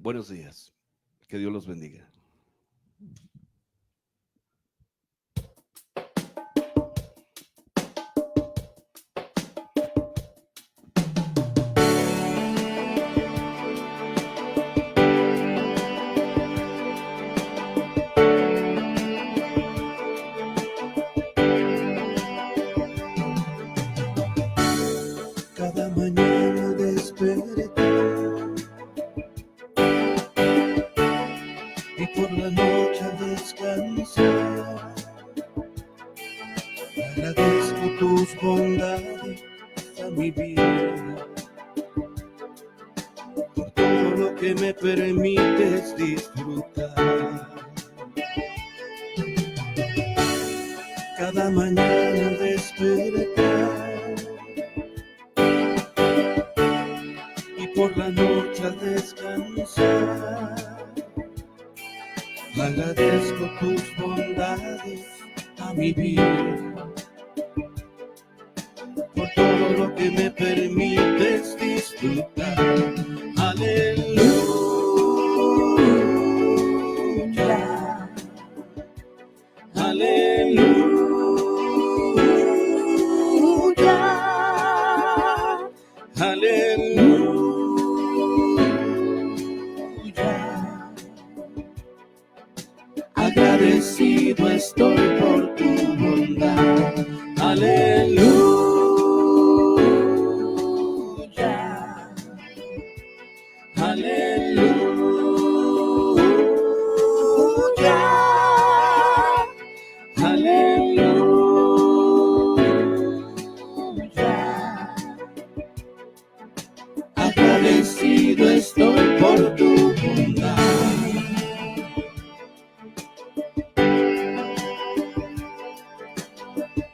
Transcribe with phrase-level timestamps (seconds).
[0.00, 0.72] Buenos días.
[1.26, 2.08] Que Dios los bendiga.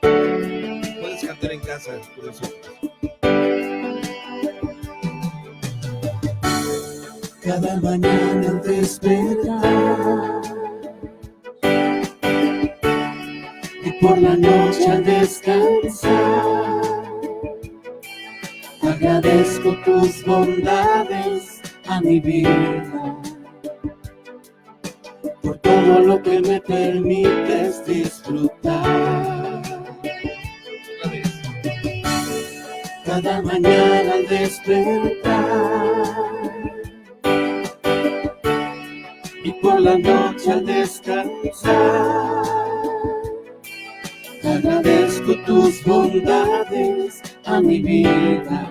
[0.01, 2.43] Puedes cantar en casa, por eso.
[7.43, 10.41] Cada mañana al despertar
[13.85, 16.83] y por la noche al descansar,
[18.83, 23.21] agradezco tus bondades a mi vida.
[25.43, 27.84] Por todo lo que me permites
[33.61, 35.23] mañana al despertar
[39.45, 42.43] y por la noche al descansar.
[44.43, 48.64] Agradezco tus bondades a mi vida.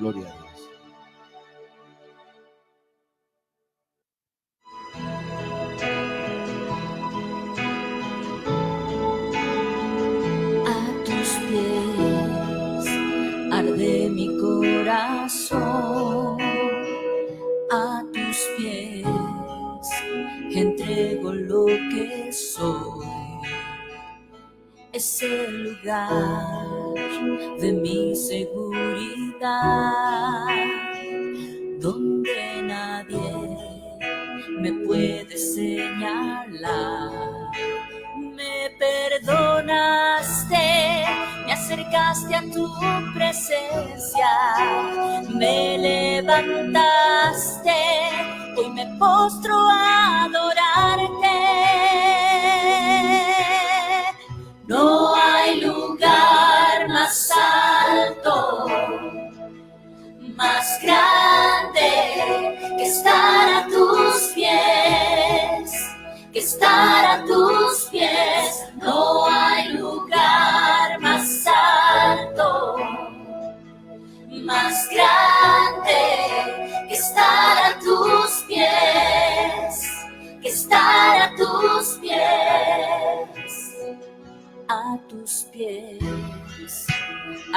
[0.00, 0.79] Gloria a Dios.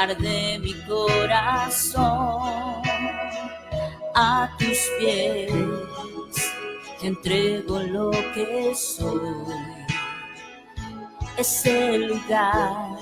[0.03, 2.03] Arde mi corazón
[4.13, 5.49] a tus pies,
[7.01, 9.63] entrego lo que soy
[11.37, 12.97] es el lugar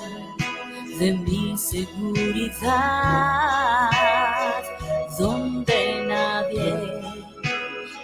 [1.00, 2.70] de mi seguridad,
[5.18, 7.02] donde nadie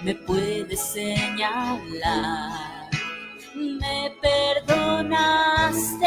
[0.02, 2.77] me puede señalar.
[3.58, 6.06] Me perdonaste,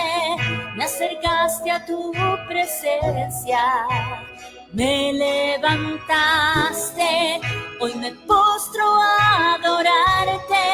[0.77, 2.13] me acercaste a tu
[2.47, 3.61] presencia,
[4.73, 6.31] me levantaste,
[7.81, 10.69] hoy me postro a adorarte.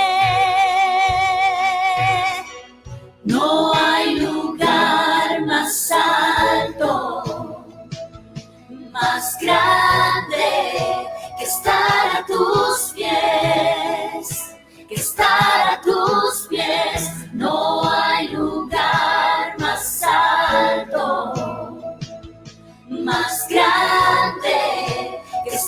[3.24, 7.64] No hay lugar más alto,
[8.92, 11.08] más grande
[11.38, 12.75] que estar a tus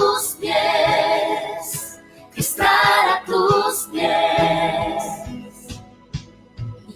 [0.00, 2.00] tus pies,
[2.34, 5.04] estar a tus pies.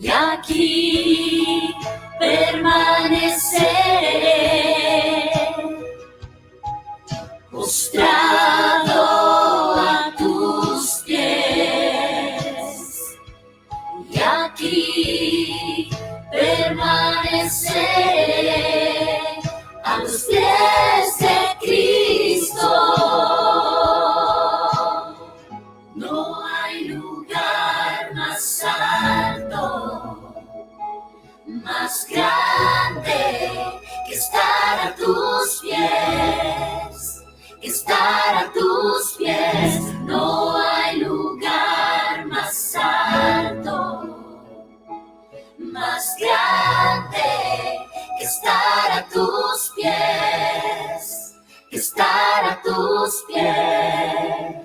[0.01, 1.75] Y aquí
[2.19, 3.61] permaneceré
[7.51, 9.03] postrado
[9.77, 12.89] a tus pies.
[14.11, 15.91] Y aquí
[16.33, 17.83] permaneceré
[19.85, 21.24] a los pies
[34.93, 37.25] tus pies,
[37.63, 39.81] estar a tus pies.
[40.05, 44.17] No hay lugar más alto,
[45.59, 47.79] más grande
[48.19, 51.35] que estar a tus pies,
[51.71, 54.65] que estar a tus pies.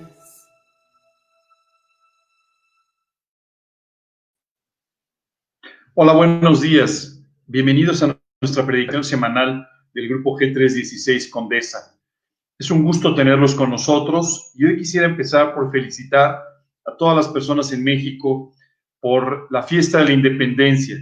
[5.96, 7.22] Hola, buenos días.
[7.46, 11.96] Bienvenidos a nuestra predicación semanal del grupo G316 Condesa.
[12.58, 16.42] Es un gusto tenerlos con nosotros y hoy quisiera empezar por felicitar
[16.86, 18.54] a todas las personas en México
[19.00, 20.98] por la fiesta de la independencia.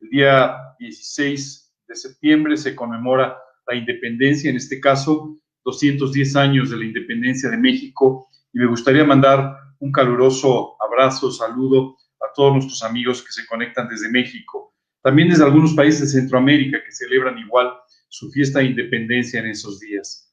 [0.00, 3.36] El día 16 de septiembre se conmemora
[3.68, 9.04] la independencia, en este caso 210 años de la independencia de México y me gustaría
[9.04, 15.28] mandar un caluroso abrazo, saludo a todos nuestros amigos que se conectan desde México, también
[15.28, 17.72] desde algunos países de Centroamérica que celebran igual
[18.12, 20.30] su fiesta de independencia en esos días.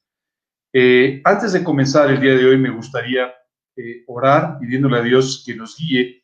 [0.70, 3.32] Eh, antes de comenzar el día de hoy, me gustaría
[3.74, 6.22] eh, orar pidiéndole a Dios que nos guíe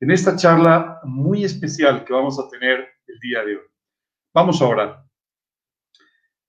[0.00, 3.66] en esta charla muy especial que vamos a tener el día de hoy.
[4.34, 5.04] Vamos a orar.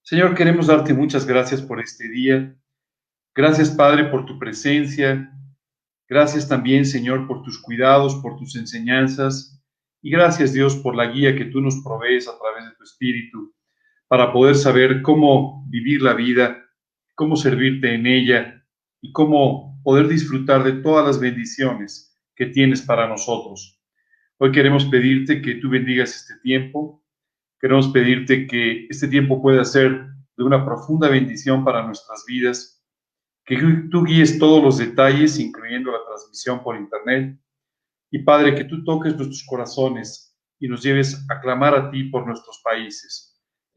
[0.01, 2.53] Señor, queremos darte muchas gracias por este día.
[3.33, 5.31] Gracias, Padre, por tu presencia.
[6.09, 9.63] Gracias también, Señor, por tus cuidados, por tus enseñanzas.
[10.01, 13.55] Y gracias, Dios, por la guía que tú nos provees a través de tu Espíritu
[14.09, 16.65] para poder saber cómo vivir la vida,
[17.13, 18.65] cómo servirte en ella
[19.01, 23.79] y cómo poder disfrutar de todas las bendiciones que tienes para nosotros.
[24.39, 27.03] Hoy queremos pedirte que tú bendigas este tiempo.
[27.59, 32.83] Queremos pedirte que este tiempo pueda ser de una profunda bendición para nuestras vidas,
[33.45, 33.57] que
[33.91, 37.39] tú guíes todos los detalles, incluyendo la transmisión por internet.
[38.09, 42.25] Y Padre, que tú toques nuestros corazones y nos lleves a clamar a ti por
[42.25, 43.28] nuestros países.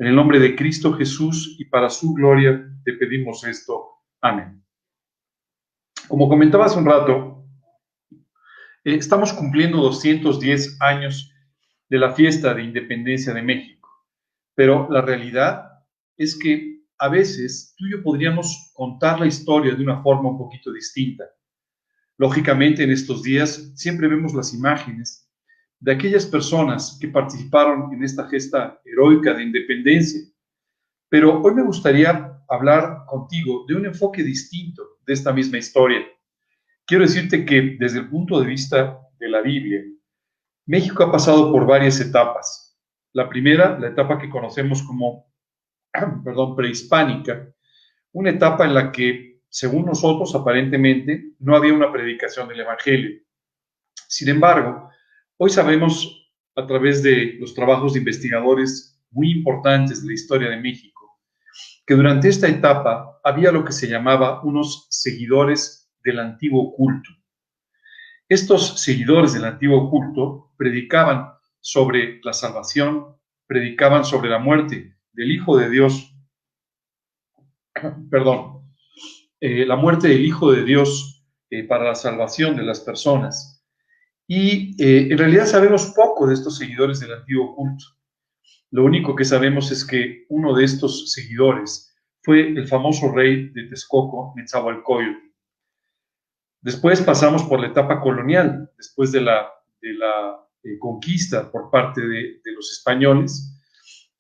[0.03, 4.01] En el nombre de Cristo Jesús y para su gloria te pedimos esto.
[4.21, 4.61] Amén.
[6.09, 7.47] Como comentaba un rato,
[8.83, 11.33] eh, estamos cumpliendo 210 años
[11.89, 13.89] de la fiesta de independencia de México,
[14.57, 15.71] pero la realidad
[16.17, 20.39] es que a veces tú y yo podríamos contar la historia de una forma un
[20.39, 21.27] poquito distinta.
[22.17, 25.22] Lógicamente, en estos días siempre vemos las imágenes
[25.83, 30.21] de aquellas personas que participaron en esta gesta heroica de independencia.
[31.09, 36.07] Pero hoy me gustaría hablar contigo de un enfoque distinto de esta misma historia.
[36.87, 39.83] Quiero decirte que desde el punto de vista de la Biblia,
[40.67, 42.79] México ha pasado por varias etapas.
[43.13, 45.33] La primera, la etapa que conocemos como,
[46.57, 47.49] prehispánica,
[48.13, 53.21] una etapa en la que, según nosotros, aparentemente, no había una predicación del Evangelio.
[54.07, 54.93] Sin embargo,
[55.45, 60.61] hoy sabemos a través de los trabajos de investigadores muy importantes de la historia de
[60.61, 61.19] México,
[61.85, 67.11] que durante esta etapa había lo que se llamaba unos seguidores del antiguo culto.
[68.29, 73.17] Estos seguidores del antiguo culto predicaban sobre la salvación,
[73.49, 76.17] predicaban sobre la muerte del Hijo de Dios,
[78.13, 78.73] perdón,
[79.41, 83.52] eh, la muerte del Hijo de Dios eh, para la salvación de las personas.
[84.27, 87.85] Y eh, en realidad sabemos poco de estos seguidores del antiguo culto.
[88.71, 93.65] Lo único que sabemos es que uno de estos seguidores fue el famoso rey de
[93.65, 95.19] Texcoco, Netzahualcoyotl.
[96.63, 99.51] Después pasamos por la etapa colonial, después de la,
[99.81, 103.61] de la eh, conquista por parte de, de, los españoles.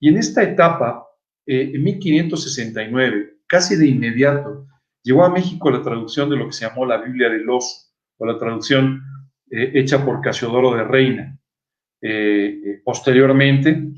[0.00, 1.06] Y en esta etapa,
[1.46, 4.66] eh, en 1569, casi de inmediato,
[5.04, 8.26] llegó a México la traducción de lo que se llamó la Biblia del Oso, o
[8.26, 9.02] la traducción
[9.52, 11.38] eh, hecha por Casiodoro de Reina.
[12.84, 13.92] posteriormente,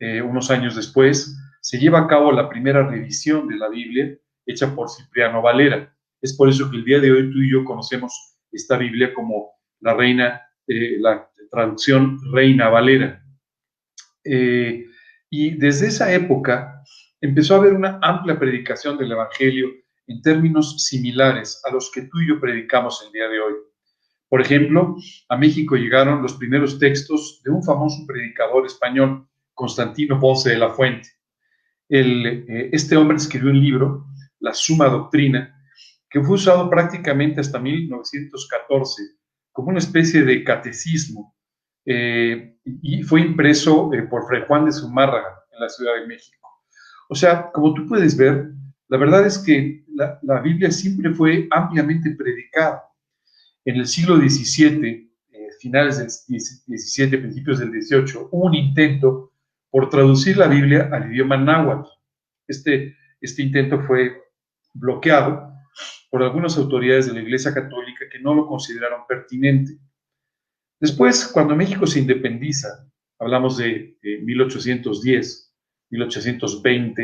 [0.00, 4.74] eh, unos años después, se lleva a cabo la primera revisión de la Biblia hecha
[4.74, 5.94] por Cipriano Valera.
[6.22, 9.50] Es por eso que el día de hoy tú y yo conocemos esta Biblia como
[9.80, 13.22] la reina, eh, la traducción Reina Valera.
[14.24, 14.86] Eh,
[15.28, 16.82] y desde esa época
[17.20, 19.68] empezó a haber una amplia predicación del Evangelio
[20.06, 23.54] en términos similares a los que tú y yo predicamos el día de hoy.
[24.30, 24.96] Por ejemplo,
[25.28, 30.70] a México llegaron los primeros textos de un famoso predicador español Constantino Ponce de la
[30.70, 31.08] Fuente.
[31.88, 34.06] Eh, este hombre escribió un libro,
[34.38, 35.52] La Suma Doctrina,
[36.08, 39.02] que fue usado prácticamente hasta 1914
[39.50, 41.34] como una especie de catecismo
[41.84, 46.48] eh, y fue impreso eh, por Fray Juan de Zumárraga en la Ciudad de México.
[47.08, 48.52] O sea, como tú puedes ver,
[48.86, 52.89] la verdad es que la, la Biblia siempre fue ampliamente predicada.
[53.64, 55.10] En el siglo XVII,
[55.60, 59.32] finales del XVII, principios del XVIII, hubo un intento
[59.70, 61.88] por traducir la Biblia al idioma náhuatl.
[62.48, 64.16] Este, este intento fue
[64.74, 65.52] bloqueado
[66.10, 69.78] por algunas autoridades de la Iglesia Católica que no lo consideraron pertinente.
[70.80, 75.54] Después, cuando México se independiza, hablamos de 1810,
[75.90, 77.02] 1820,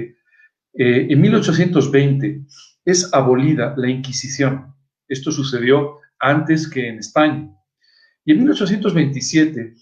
[0.79, 2.41] eh, en 1820
[2.85, 4.75] es abolida la Inquisición.
[5.09, 7.51] Esto sucedió antes que en España.
[8.25, 9.75] Y en 1827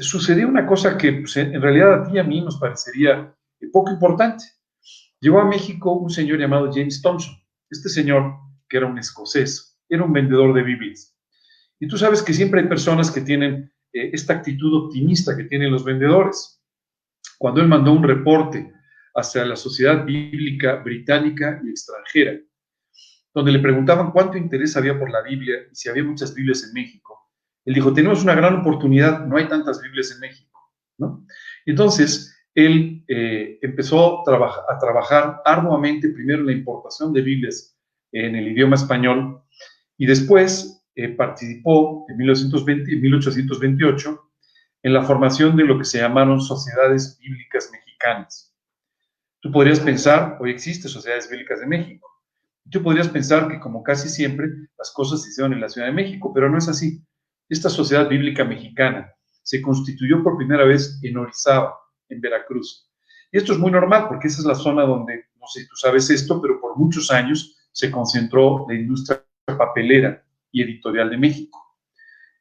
[0.00, 3.34] sucedió una cosa que pues, en realidad a ti y a mí nos parecería
[3.72, 4.44] poco importante.
[5.20, 7.34] Llegó a México un señor llamado James Thompson.
[7.70, 8.34] Este señor,
[8.68, 11.16] que era un escocés, era un vendedor de Biblias.
[11.80, 15.72] Y tú sabes que siempre hay personas que tienen eh, esta actitud optimista que tienen
[15.72, 16.62] los vendedores.
[17.38, 18.72] Cuando él mandó un reporte
[19.14, 22.38] hacia la Sociedad Bíblica Británica y extranjera,
[23.34, 26.72] donde le preguntaban cuánto interés había por la Biblia y si había muchas Biblias en
[26.72, 27.28] México,
[27.64, 30.60] él dijo, tenemos una gran oportunidad, no hay tantas Biblias en México,
[30.98, 31.26] ¿no?
[31.66, 37.76] Entonces, él eh, empezó a, trabajar arduamente, primero en la importación de Biblias
[38.12, 39.42] en el idioma español,
[39.96, 44.20] y después eh, participó en 1920, 1828
[44.84, 48.54] en la formación de lo que se llamaron sociedades bíblicas mexicanas.
[49.40, 52.13] Tú podrías pensar, hoy existen sociedades bíblicas de México,
[52.70, 55.92] tú podrías pensar que como casi siempre las cosas se hicieron en la Ciudad de
[55.92, 57.02] México, pero no es así.
[57.48, 61.74] Esta sociedad bíblica mexicana se constituyó por primera vez en Orizaba,
[62.08, 62.90] en Veracruz.
[63.30, 65.76] Y esto es muy normal porque esa es la zona donde, no sé si tú
[65.76, 71.60] sabes esto, pero por muchos años se concentró la industria papelera y editorial de México.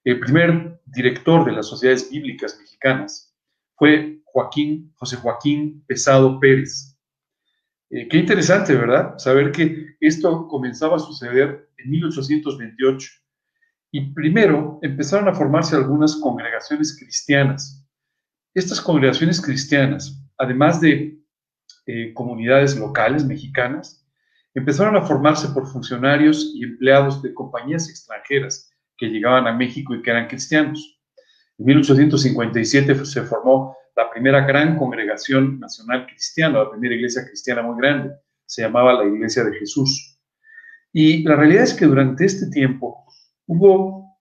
[0.04, 3.34] El primer director de las sociedades bíblicas mexicanas
[3.76, 6.93] fue Joaquín, José Joaquín Pesado Pérez.
[7.96, 9.18] Eh, qué interesante, ¿verdad?
[9.18, 13.10] Saber que esto comenzaba a suceder en 1828
[13.92, 17.86] y primero empezaron a formarse algunas congregaciones cristianas.
[18.56, 21.20] Estas congregaciones cristianas además de
[21.86, 24.06] eh, comunidades locales mexicanas,
[24.54, 30.02] empezaron a formarse por funcionarios y empleados de compañías extranjeras que llegaban a México y
[30.02, 31.00] que eran cristianos.
[31.58, 37.78] En 1857 se formó la primera gran congregación nacional cristiana, la primera iglesia cristiana muy
[37.78, 38.12] grande,
[38.46, 40.20] se llamaba la Iglesia de Jesús.
[40.92, 43.06] Y la realidad es que durante este tiempo
[43.48, 44.18] hubo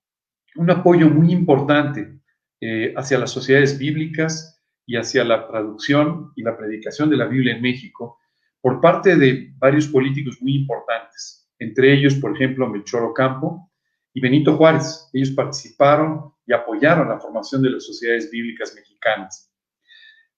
[0.57, 2.21] un apoyo muy importante
[2.61, 7.55] eh, hacia las sociedades bíblicas y hacia la traducción y la predicación de la Biblia
[7.55, 8.19] en México
[8.61, 13.71] por parte de varios políticos muy importantes, entre ellos, por ejemplo, Melchor Ocampo
[14.15, 15.11] y Benito Juárez.
[15.13, 19.52] Ellos participaron y apoyaron la formación de las sociedades bíblicas mexicanas.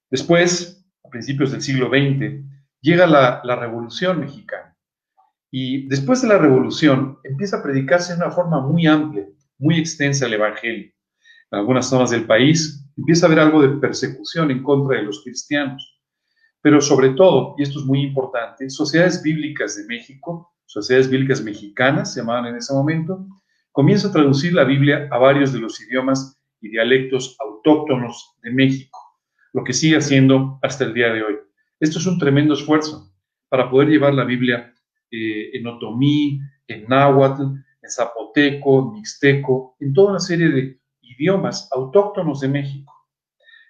[0.09, 2.43] Después, a principios del siglo XX,
[2.81, 4.77] llega la, Revolución Mexicana.
[5.51, 9.25] Y después de la Revolución empieza a predicarse de una forma muy amplia,
[9.57, 10.91] muy extensa el Evangelio.
[11.51, 15.23] En algunas zonas del país empieza a haber algo de persecución en contra de los
[15.23, 16.01] cristianos.
[16.61, 22.13] Pero sobre todo, y esto es muy importante, sociedades bíblicas de México, sociedades bíblicas mexicanas
[22.13, 23.25] se llamaban en ese momento,
[23.71, 28.99] comienza a traducir la Biblia a varios de los idiomas y dialectos autóctonos de México,
[29.55, 31.35] lo que sigue haciendo hasta el día de hoy.
[31.79, 33.15] Esto es un tremendo esfuerzo
[33.47, 34.73] para poder llevar la Biblia
[35.09, 42.41] eh, en otomí, en náhuatl, en zapoteco, mixteco, en toda una serie de idiomas autóctonos
[42.41, 42.93] de México.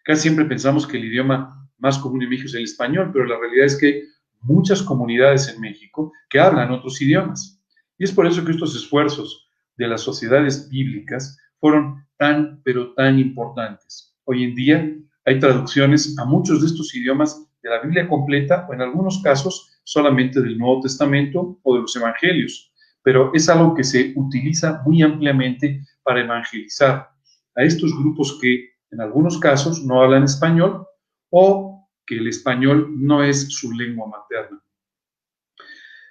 [0.04, 3.38] Casi siempre pensamos que el idioma más común en México es el español, pero la
[3.38, 4.01] realidad es que hay
[4.42, 7.62] muchas comunidades en México que hablan otros idiomas.
[8.00, 13.20] Y es por eso que estos esfuerzos de las sociedades bíblicas fueron tan, pero tan
[13.20, 14.18] importantes.
[14.24, 18.74] Hoy en día hay traducciones a muchos de estos idiomas de la Biblia completa o
[18.74, 23.84] en algunos casos solamente del Nuevo Testamento o de los Evangelios, pero es algo que
[23.84, 27.10] se utiliza muy ampliamente para evangelizar
[27.55, 30.86] a estos grupos que en algunos casos no hablan español
[31.29, 34.61] o que el español no es su lengua materna.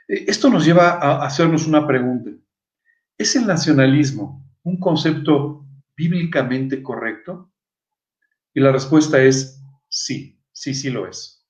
[0.09, 2.31] Eh, esto nos lleva a hacernos una pregunta.
[3.16, 5.64] ¿Es el nacionalismo un concepto
[5.96, 7.54] bíblicamente correcto?
[8.55, 11.45] Y la respuesta es sí, sí, sí lo es.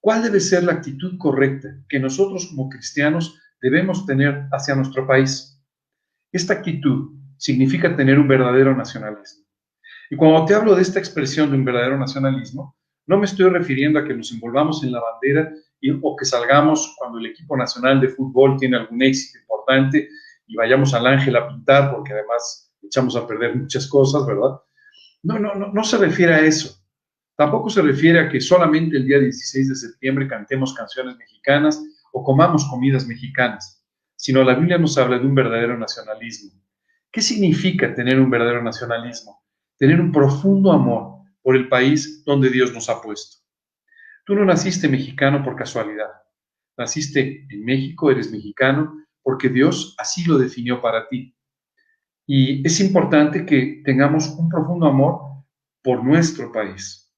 [0.00, 5.60] ¿Cuál debe ser la actitud correcta que nosotros como cristianos debemos tener hacia nuestro país?
[6.32, 9.46] Esta actitud significa tener un verdadero nacionalismo.
[10.10, 13.98] Y cuando te hablo de esta expresión de un verdadero nacionalismo, no me estoy refiriendo
[13.98, 15.52] a que nos envolvamos en la bandera
[16.02, 20.08] o que salgamos cuando el equipo nacional de fútbol tiene algún éxito importante
[20.46, 24.56] y vayamos al ángel a pintar porque además echamos a perder muchas cosas, ¿verdad?
[25.26, 26.82] No, no, no, se refiere a eso.
[27.36, 32.22] Tampoco se refiere a que solamente el día 16 de septiembre cantemos canciones mexicanas o
[32.22, 33.84] comamos comidas mexicanas,
[34.14, 36.62] sino la Biblia nos habla de un verdadero nacionalismo
[37.16, 39.42] ¿Qué significa tener un verdadero nacionalismo?
[39.78, 43.38] Tener un profundo amor por el país donde Dios nos ha puesto.
[44.26, 46.10] Tú no naciste mexicano por casualidad.
[46.76, 51.34] Naciste en México, eres mexicano, porque Dios así lo definió para ti.
[52.26, 55.20] Y es importante que tengamos un profundo amor
[55.82, 57.12] por nuestro país.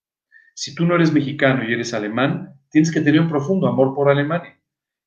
[0.55, 4.11] Si tú no eres mexicano y eres alemán, tienes que tener un profundo amor por
[4.11, 4.61] Alemania.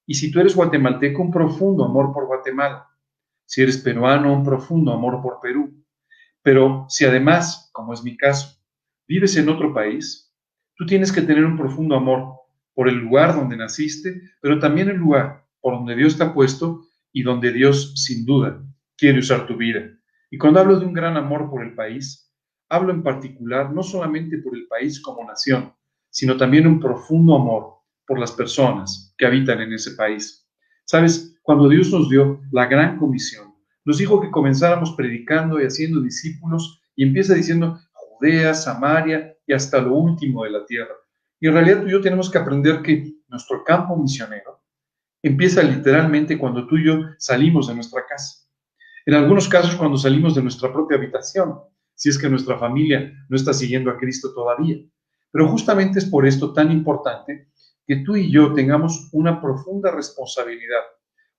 [0.07, 2.91] Y si tú eres guatemalteco, un profundo amor por Guatemala
[3.51, 5.83] si eres peruano, un profundo amor por Perú.
[6.41, 8.57] Pero si además, como es mi caso,
[9.09, 10.33] vives en otro país,
[10.77, 12.33] tú tienes que tener un profundo amor
[12.73, 16.85] por el lugar donde naciste, pero también el lugar por donde Dios te ha puesto
[17.11, 18.63] y donde Dios, sin duda,
[19.01, 19.81] quiere usar tu vida.
[20.29, 22.31] Y cuando hablo de un gran amor por el país,
[22.69, 25.73] hablo en particular no solamente por el país como nación,
[26.11, 30.47] sino también un profundo amor por las personas que habitan en ese país.
[30.85, 35.99] Sabes, cuando Dios nos dio la gran comisión, nos dijo que comenzáramos predicando y haciendo
[35.99, 40.93] discípulos y empieza diciendo Judea, Samaria y hasta lo último de la tierra.
[41.39, 44.61] Y en realidad tú y yo tenemos que aprender que nuestro campo misionero
[45.23, 48.40] empieza literalmente cuando tú y yo salimos de nuestra casa.
[49.05, 51.59] En algunos casos cuando salimos de nuestra propia habitación,
[51.95, 54.77] si es que nuestra familia no está siguiendo a Cristo todavía.
[55.31, 57.49] Pero justamente es por esto tan importante
[57.87, 60.81] que tú y yo tengamos una profunda responsabilidad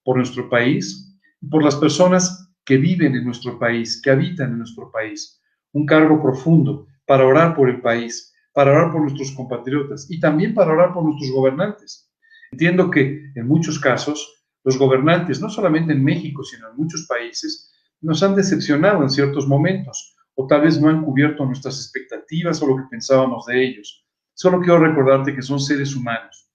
[0.05, 4.59] por nuestro país y por las personas que viven en nuestro país, que habitan en
[4.59, 5.40] nuestro país.
[5.72, 10.55] Un cargo profundo para orar por el país, para orar por nuestros compatriotas y también
[10.55, 12.11] para orar por nuestros gobernantes.
[12.51, 17.72] Entiendo que en muchos casos los gobernantes, no solamente en México, sino en muchos países,
[18.01, 22.66] nos han decepcionado en ciertos momentos o tal vez no han cubierto nuestras expectativas o
[22.66, 24.07] lo que pensábamos de ellos.
[24.35, 26.48] Solo quiero recordarte que son seres humanos,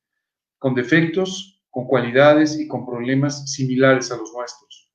[0.57, 4.91] con defectos, con cualidades y con problemas similares a los nuestros.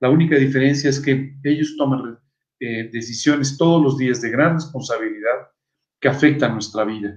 [0.00, 2.18] La única diferencia es que ellos toman
[2.58, 5.50] eh, decisiones todos los días de gran responsabilidad
[6.00, 7.16] que afectan nuestra vida.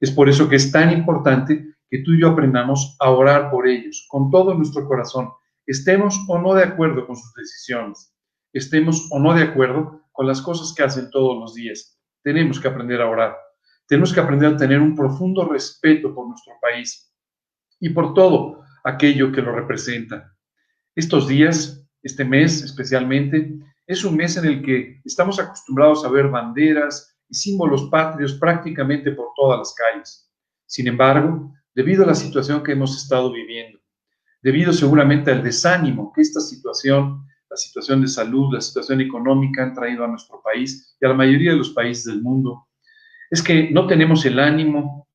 [0.00, 4.06] Es por eso que es tan importante tú y yo aprendamos a orar por ellos
[4.10, 5.30] con todo nuestro corazón,
[5.66, 8.14] estemos o no de acuerdo con sus decisiones,
[8.52, 11.98] estemos o no de acuerdo con las cosas que hacen todos los días.
[12.22, 13.36] Tenemos que aprender a orar.
[13.86, 17.12] Tenemos que aprender a tener un profundo respeto por nuestro país
[17.80, 20.32] y por todo aquello que lo representa.
[20.94, 26.28] Estos días, este mes especialmente, es un mes en el que estamos acostumbrados a ver
[26.28, 30.30] banderas y símbolos patrios prácticamente por todas las calles.
[30.66, 33.78] Sin embargo, debido a la situación que hemos estado viviendo,
[34.42, 39.74] debido seguramente al desánimo que esta situación, la situación de salud, la situación económica han
[39.74, 42.68] traído a nuestro país y a la mayoría de los países del mundo,
[43.30, 45.08] es que no tenemos el ánimo,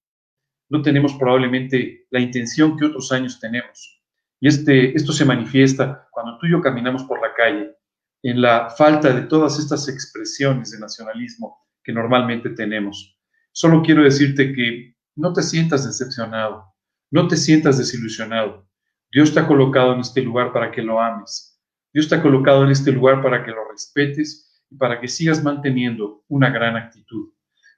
[0.69, 4.02] no tenemos probablemente la intención que otros años tenemos.
[4.39, 7.76] Y este, esto se manifiesta cuando tú y yo caminamos por la calle,
[8.24, 13.17] en la falta de todas estas expresiones de nacionalismo que normalmente tenemos.
[13.52, 16.73] Solo quiero decirte que no te sientas decepcionado,
[17.12, 18.65] no te sientas desilusionado.
[19.12, 21.60] Dios te ha colocado en este lugar para que lo ames.
[21.91, 25.43] Dios te ha colocado en este lugar para que lo respetes y para que sigas
[25.43, 27.34] manteniendo una gran actitud.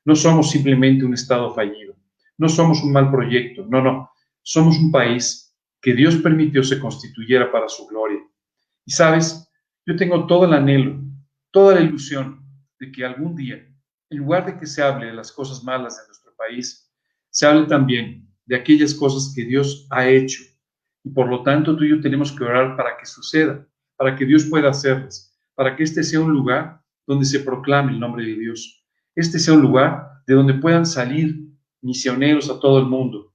[0.06, 1.95] No somos simplemente un Estado fallido,
[2.38, 4.12] no somos un mal proyecto, no, no,
[4.43, 8.19] somos un país que Dios permitió se constituyera para su gloria.
[8.86, 9.51] Y sabes,
[9.88, 10.99] yo tengo todo el anhelo,
[11.49, 12.45] toda la ilusión
[12.80, 13.67] de que algún día,
[14.12, 16.90] en lugar de que se hable de las cosas malas de nuestro país,
[17.32, 20.44] se hable también de aquellas cosas que Dios ha hecho.
[21.04, 24.26] Y por lo tanto tú y yo tenemos que orar para que suceda, para que
[24.26, 28.36] Dios pueda hacerlas, para que este sea un lugar donde se proclame el nombre de
[28.36, 31.41] Dios, este sea un lugar de donde puedan salir
[31.82, 33.34] misioneros a todo el mundo,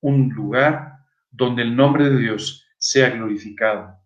[0.00, 0.92] un lugar
[1.30, 3.98] donde el nombre de Dios sea glorificado.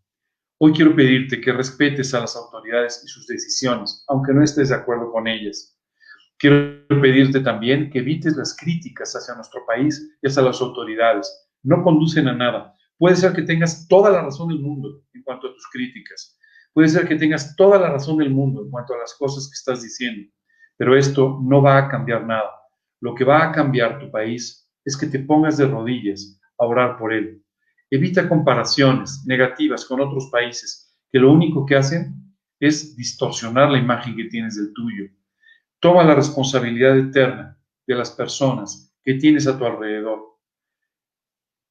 [0.58, 4.76] Hoy quiero pedirte que respetes a las autoridades y sus decisiones, aunque no estés de
[4.76, 5.71] acuerdo con ellas.
[6.42, 11.48] Quiero pedirte también que evites las críticas hacia nuestro país y hacia las autoridades.
[11.62, 12.74] No conducen a nada.
[12.98, 16.36] Puede ser que tengas toda la razón del mundo en cuanto a tus críticas.
[16.72, 19.54] Puede ser que tengas toda la razón del mundo en cuanto a las cosas que
[19.54, 20.32] estás diciendo.
[20.76, 22.50] Pero esto no va a cambiar nada.
[23.00, 26.98] Lo que va a cambiar tu país es que te pongas de rodillas a orar
[26.98, 27.40] por él.
[27.88, 34.16] Evita comparaciones negativas con otros países que lo único que hacen es distorsionar la imagen
[34.16, 35.04] que tienes del tuyo.
[35.82, 40.38] Toma la responsabilidad eterna de las personas que tienes a tu alrededor.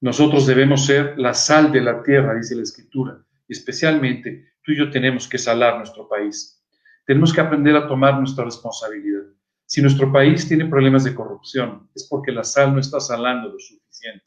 [0.02, 4.92] Nosotros debemos ser la sal de la tierra, dice la Escritura, especialmente tú y yo
[4.92, 6.62] tenemos que salar nuestro país.
[7.06, 9.24] Tenemos que aprender a tomar nuestra responsabilidad.
[9.66, 13.60] Si nuestro país tiene problemas de corrupción, es porque la sal no está salando lo
[13.60, 14.26] suficiente.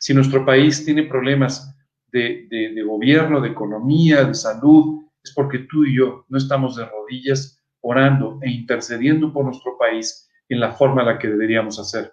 [0.00, 1.74] Si nuestro país tiene problemas
[2.08, 2.46] de,
[2.86, 8.38] gobierno, de economía, de salud, es porque tú y yo no estamos de rodillas orando
[8.42, 12.12] e intercediendo por nuestro país en la forma en la que deberíamos hacer.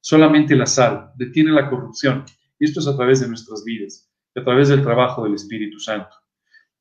[0.00, 2.24] Solamente la sal detiene la corrupción
[2.58, 6.14] y esto es a través de nuestras vidas, a través del trabajo del Espíritu Santo.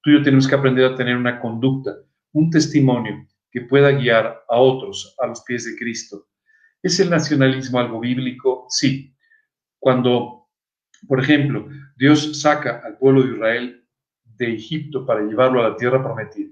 [0.01, 1.95] Tú y yo tenemos que aprender a tener una conducta
[2.35, 6.27] un testimonio que pueda guiar a otros a los pies de Cristo.
[6.83, 8.65] ¿Es el nacionalismo algo bíblico?
[8.69, 9.15] Sí.
[9.79, 10.49] Cuando,
[11.07, 13.87] por ejemplo, Dios saca al pueblo de Israel
[14.25, 16.51] de Egipto para llevarlo a la tierra prometida,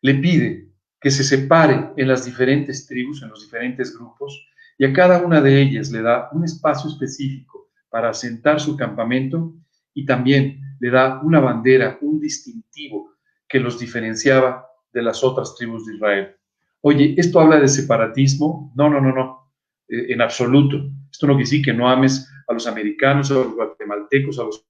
[0.00, 0.65] le pide
[1.00, 5.40] que se separe en las diferentes tribus, en los diferentes grupos, y a cada una
[5.40, 9.54] de ellas le da un espacio específico para asentar su campamento
[9.94, 13.12] y también le da una bandera, un distintivo
[13.48, 16.36] que los diferenciaba de las otras tribus de Israel.
[16.82, 18.72] Oye, ¿esto habla de separatismo?
[18.76, 19.52] No, no, no, no,
[19.88, 20.90] eh, en absoluto.
[21.10, 24.66] Esto no quiere decir que no ames a los americanos, a los guatemaltecos, a los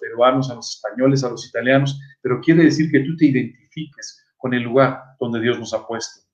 [0.00, 4.54] peruanos, a los españoles, a los italianos, pero quiere decir que tú te identifiques con
[4.54, 6.26] el lugar donde Dios nos ha puesto.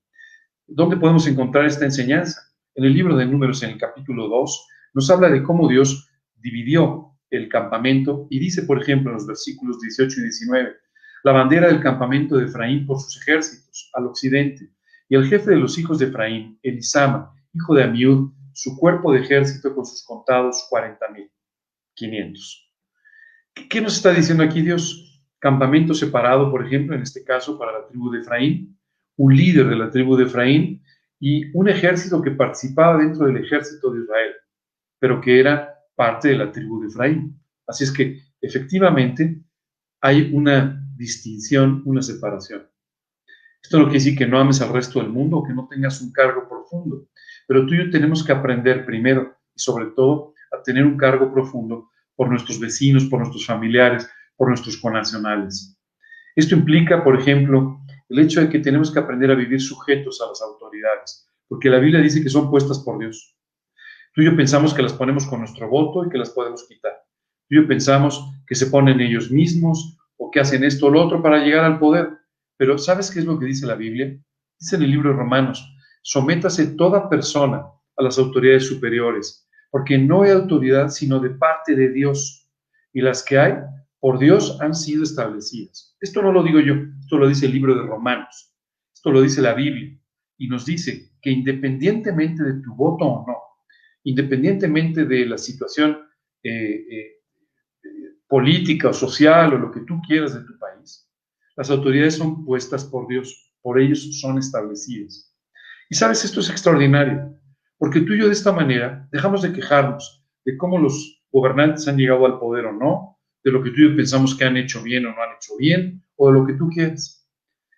[0.67, 2.41] ¿Dónde podemos encontrar esta enseñanza?
[2.77, 7.11] En el libro de Números, en el capítulo 2, nos habla de cómo Dios dividió
[7.31, 10.77] el campamento y dice, por ejemplo, en los versículos 18 y 19,
[11.25, 14.71] la bandera del campamento de Efraín por sus ejércitos al occidente,
[15.09, 19.21] y el jefe de los hijos de Efraín, Elisama, hijo de Amiud, su cuerpo de
[19.21, 22.67] ejército con sus contados 40.500.
[23.69, 25.16] ¿Qué nos está diciendo aquí Dios?
[25.47, 28.77] Campamento separado, por ejemplo, en este caso para la tribu de Efraín,
[29.17, 30.83] un líder de la tribu de Efraín
[31.21, 34.33] y un ejército que participaba dentro del ejército de Israel,
[34.99, 37.41] pero que era parte de la tribu de Efraín.
[37.65, 39.41] Así es que efectivamente
[40.01, 42.69] hay una distinción, una separación.
[43.63, 46.11] Esto no quiere decir que no ames al resto del mundo que no tengas un
[46.11, 47.07] cargo profundo,
[47.47, 51.33] pero tú y yo tenemos que aprender primero y sobre todo a tener un cargo
[51.33, 55.79] profundo por nuestros vecinos, por nuestros familiares, por nuestros conacionales.
[56.35, 60.29] Esto implica, por ejemplo, el hecho de que tenemos que aprender a vivir sujetos a
[60.29, 63.37] las autoridades, porque la Biblia dice que son puestas por Dios.
[64.15, 66.93] Tú y yo pensamos que las ponemos con nuestro voto y que las podemos quitar.
[67.49, 71.05] Tú y yo pensamos que se ponen ellos mismos o que hacen esto o lo
[71.05, 72.11] otro para llegar al poder.
[72.57, 74.17] Pero ¿sabes qué es lo que dice la Biblia?
[74.59, 75.67] Dice en el libro de Romanos,
[76.03, 81.91] sométase toda persona a las autoridades superiores, porque no hay autoridad sino de parte de
[81.91, 82.51] Dios,
[82.93, 83.55] y las que hay
[84.07, 85.97] por Dios han sido establecidas.
[86.01, 88.55] Esto no lo digo yo, esto lo dice el libro de Romanos,
[88.95, 90.01] esto lo dice la Biblia,
[90.39, 93.37] y nos dice que independientemente de tu voto o no,
[94.05, 95.99] independientemente de la situación
[96.45, 97.21] eh, eh,
[98.29, 101.11] política o social o lo que tú quieras de tu país,
[101.57, 105.37] las autoridades son puestas por Dios, por ellos son establecidas.
[105.91, 107.37] Y sabes, esto es extraordinario,
[107.77, 111.97] porque tú y yo de esta manera dejamos de quejarnos de cómo los gobernantes han
[111.97, 113.16] llegado al poder o no,
[113.47, 115.57] de lo que tú y yo pensamos que han hecho bien o no han hecho
[115.57, 117.25] bien, o de lo que tú quieras.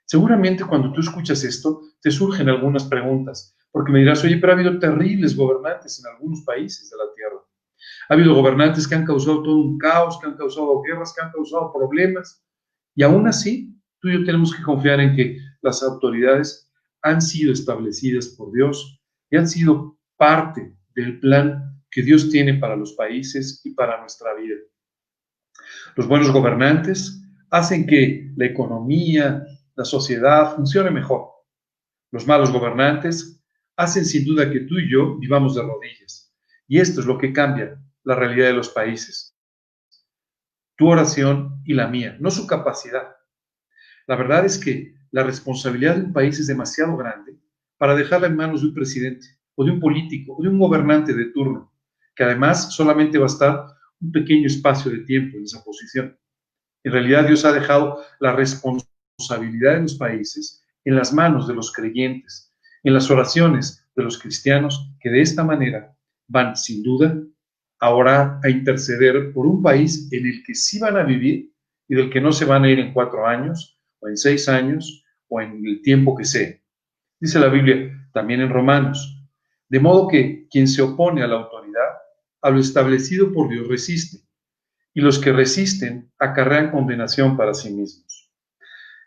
[0.06, 4.56] Seguramente cuando tú escuchas esto, te surgen algunas preguntas, porque me dirás, oye, pero ha
[4.56, 7.44] habido terribles gobernantes en algunos países de la Tierra.
[8.08, 11.32] Ha habido gobernantes que han causado todo un caos, que han causado guerras, que han
[11.32, 12.42] causado problemas,
[12.94, 17.52] y aún así, tú y yo tenemos que confiar en que las autoridades han sido
[17.52, 23.60] establecidas por Dios y han sido parte del plan que Dios tiene para los países
[23.64, 24.56] y para nuestra vida.
[25.96, 29.44] Los buenos gobernantes hacen que la economía,
[29.74, 31.28] la sociedad funcione mejor.
[32.10, 33.40] Los malos gobernantes
[33.76, 36.34] hacen sin duda que tú y yo vivamos de rodillas.
[36.66, 39.36] Y esto es lo que cambia la realidad de los países.
[40.76, 43.16] Tu oración y la mía, no su capacidad.
[44.06, 47.38] La verdad es que la responsabilidad de un país es demasiado grande
[47.76, 51.14] para dejarla en manos de un presidente o de un político o de un gobernante
[51.14, 51.72] de turno,
[52.14, 53.66] que además solamente va a estar
[54.00, 56.18] un pequeño espacio de tiempo en esa posición.
[56.84, 61.72] En realidad Dios ha dejado la responsabilidad de los países en las manos de los
[61.72, 65.96] creyentes, en las oraciones de los cristianos que de esta manera
[66.28, 67.20] van sin duda
[67.80, 71.52] ahora a interceder por un país en el que sí van a vivir
[71.88, 75.04] y del que no se van a ir en cuatro años o en seis años
[75.28, 76.54] o en el tiempo que sea.
[77.20, 79.14] Dice la Biblia también en Romanos.
[79.68, 81.88] De modo que quien se opone a la autoridad,
[82.42, 84.18] a lo establecido por Dios resiste,
[84.94, 88.32] y los que resisten acarrean condenación para sí mismos.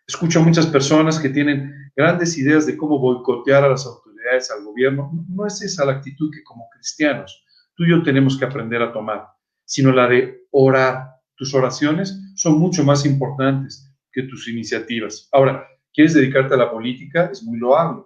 [0.08, 4.63] Escucho a muchas personas que tienen grandes ideas de cómo boicotear a las autoridades, al
[4.63, 5.12] gobierno.
[5.30, 8.91] No es esa la actitud que como cristianos tú y yo tenemos que aprender a
[8.91, 9.28] tomar,
[9.65, 11.08] sino la de orar.
[11.36, 15.28] Tus oraciones son mucho más importantes que tus iniciativas.
[15.32, 17.30] Ahora, ¿quieres dedicarte a la política?
[17.32, 18.04] Es muy loable.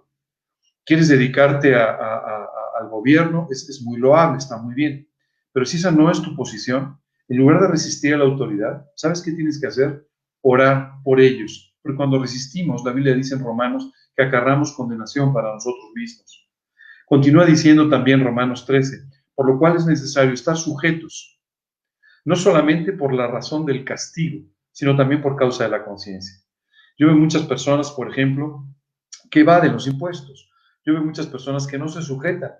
[0.84, 3.48] ¿Quieres dedicarte al gobierno?
[3.50, 5.06] Es, es muy loable, está muy bien.
[5.56, 9.22] Pero si esa no es tu posición, en lugar de resistir a la autoridad, ¿sabes
[9.22, 10.06] qué tienes que hacer?
[10.42, 11.74] Orar por ellos.
[11.80, 16.46] Porque cuando resistimos, la Biblia dice en Romanos que acarramos condenación para nosotros mismos.
[17.06, 21.40] Continúa diciendo también Romanos 13, por lo cual es necesario estar sujetos,
[22.26, 26.38] no solamente por la razón del castigo, sino también por causa de la conciencia.
[26.98, 28.66] Yo veo muchas personas, por ejemplo,
[29.30, 30.50] que evaden los impuestos.
[30.84, 32.52] Yo veo muchas personas que no se sujetan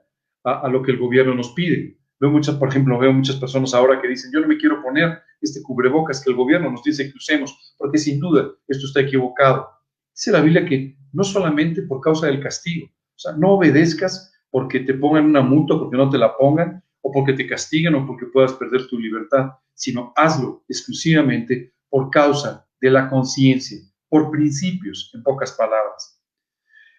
[0.44, 1.98] a, lo que el gobierno nos pide.
[2.18, 5.18] Veo muchas, por ejemplo, veo muchas personas ahora que dicen, yo no me quiero poner
[5.40, 9.68] este cubrebocas que el gobierno nos dice que usemos, porque sin duda esto está equivocado.
[10.14, 14.81] Dice la Biblia que no solamente por causa del castigo, o sea, no obedezcas porque
[14.81, 18.26] te pongan una multa, porque no te la pongan, o porque te castiguen o porque
[18.26, 25.22] puedas perder tu libertad, sino hazlo exclusivamente por causa de la conciencia, por principios, en
[25.22, 26.15] pocas palabras.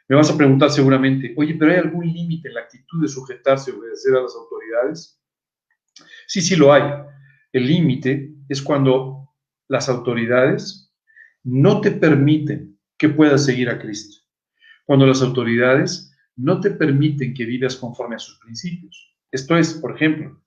[0.09, 3.71] Me vas a preguntar seguramente, oye, pero ¿hay algún límite en la actitud de sujetarse
[3.71, 5.21] o obedecer a las autoridades?
[6.27, 6.83] Sí, sí lo hay.
[7.51, 9.35] El límite es cuando
[9.67, 10.93] las autoridades
[11.43, 14.23] no te permiten que puedas seguir a Cristo.
[14.85, 19.13] Cuando las autoridades no te permiten que vivas conforme a sus principios.
[19.29, 20.41] Esto es, por ejemplo,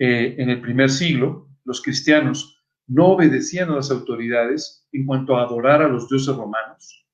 [0.00, 5.42] eh, en el primer siglo, los cristianos no obedecían a las autoridades en cuanto a
[5.42, 7.06] adorar a los dioses romanos,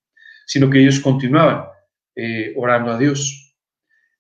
[0.47, 1.67] sino que ellos continuaban
[2.15, 3.57] eh, orando a Dios.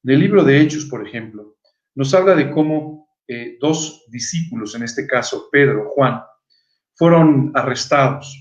[0.05, 1.57] En el libro de Hechos, por ejemplo,
[1.94, 6.20] nos habla de cómo eh, dos discípulos, en este caso Pedro, Juan,
[6.94, 8.37] fueron arrestados.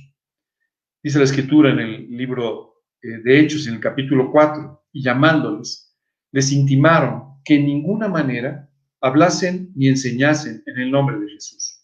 [1.04, 5.98] Dice la escritura en el libro de Hechos, en el capítulo 4, y llamándoles,
[6.32, 8.70] les intimaron que en ninguna manera
[9.02, 11.82] hablasen ni enseñasen en el nombre de Jesús.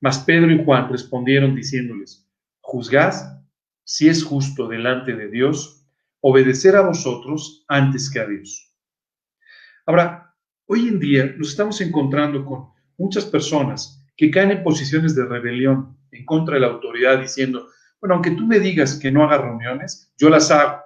[0.00, 2.28] Mas Pedro y Juan respondieron diciéndoles,
[2.60, 3.14] juzgad
[3.84, 5.79] si es justo delante de Dios
[6.20, 8.74] obedecer a vosotros antes que a Dios.
[9.86, 10.34] Ahora,
[10.66, 15.96] hoy en día nos estamos encontrando con muchas personas que caen en posiciones de rebelión
[16.12, 17.68] en contra de la autoridad diciendo,
[18.00, 20.82] bueno, aunque tú me digas que no haga reuniones, yo las hago,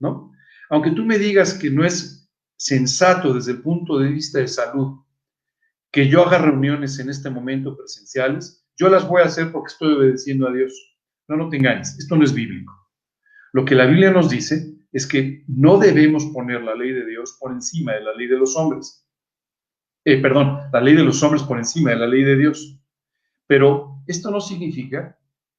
[0.00, 0.32] ¿no?
[0.70, 5.00] Aunque tú me digas que no es sensato desde el punto de vista de salud
[5.92, 9.94] que yo haga reuniones en este momento presenciales, yo las voy a hacer porque estoy
[9.94, 10.72] obedeciendo a Dios.
[11.28, 12.85] No, no te engañes, esto no es bíblico.
[13.52, 17.36] Lo que la Biblia nos dice es que no debemos poner la ley de Dios
[17.40, 19.06] por encima de la ley de los hombres.
[20.04, 22.80] Eh, perdón, la ley de los hombres por encima de la ley de Dios.
[23.46, 25.18] Pero esto no significa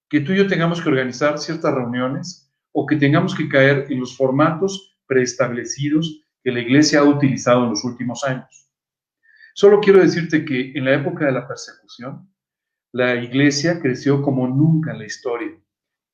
[0.10, 4.00] que tú y yo tengamos que organizar ciertas reuniones o que tengamos que caer en
[4.00, 8.71] los formatos preestablecidos que la iglesia ha utilizado en los últimos años.
[9.54, 12.32] Solo quiero decirte que en la época de la persecución,
[12.93, 15.60] la iglesia creció como nunca en la historia.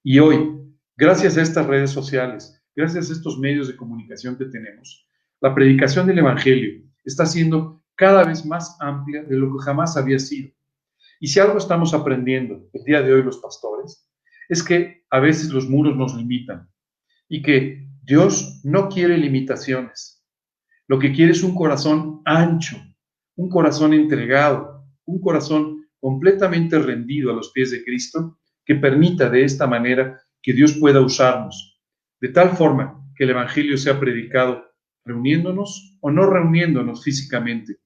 [0.01, 5.07] Y hoy, gracias a estas redes sociales, gracias a estos medios de comunicación que tenemos,
[5.41, 10.19] la predicación del Evangelio está siendo cada vez más amplia de lo que jamás había
[10.19, 10.51] sido.
[11.19, 14.09] Y si algo estamos aprendiendo el día de hoy los pastores,
[14.49, 16.69] es que a veces los muros nos limitan
[17.29, 20.23] y que Dios no quiere limitaciones.
[20.87, 22.77] Lo que quiere es un corazón ancho,
[23.35, 29.43] un corazón entregado, un corazón completamente rendido a los pies de Cristo, que permita de
[29.43, 31.81] esta manera que Dios pueda usarnos,
[32.21, 34.63] de tal forma que el Evangelio sea predicado
[35.05, 37.77] reuniéndonos o no reuniéndonos físicamente,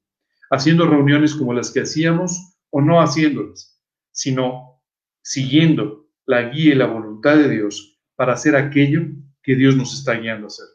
[0.49, 4.81] haciendo reuniones como las que hacíamos o no haciéndolas, sino
[5.21, 9.01] siguiendo la guía y la voluntad de Dios para hacer aquello
[9.41, 10.67] que Dios nos está guiando a hacer.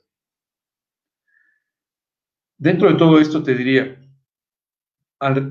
[2.57, 3.99] Dentro de todo esto te diría,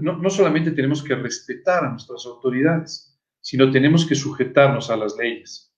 [0.01, 5.70] no, solamente tenemos que respetar a nuestras autoridades, sino tenemos que sujetarnos a las leyes.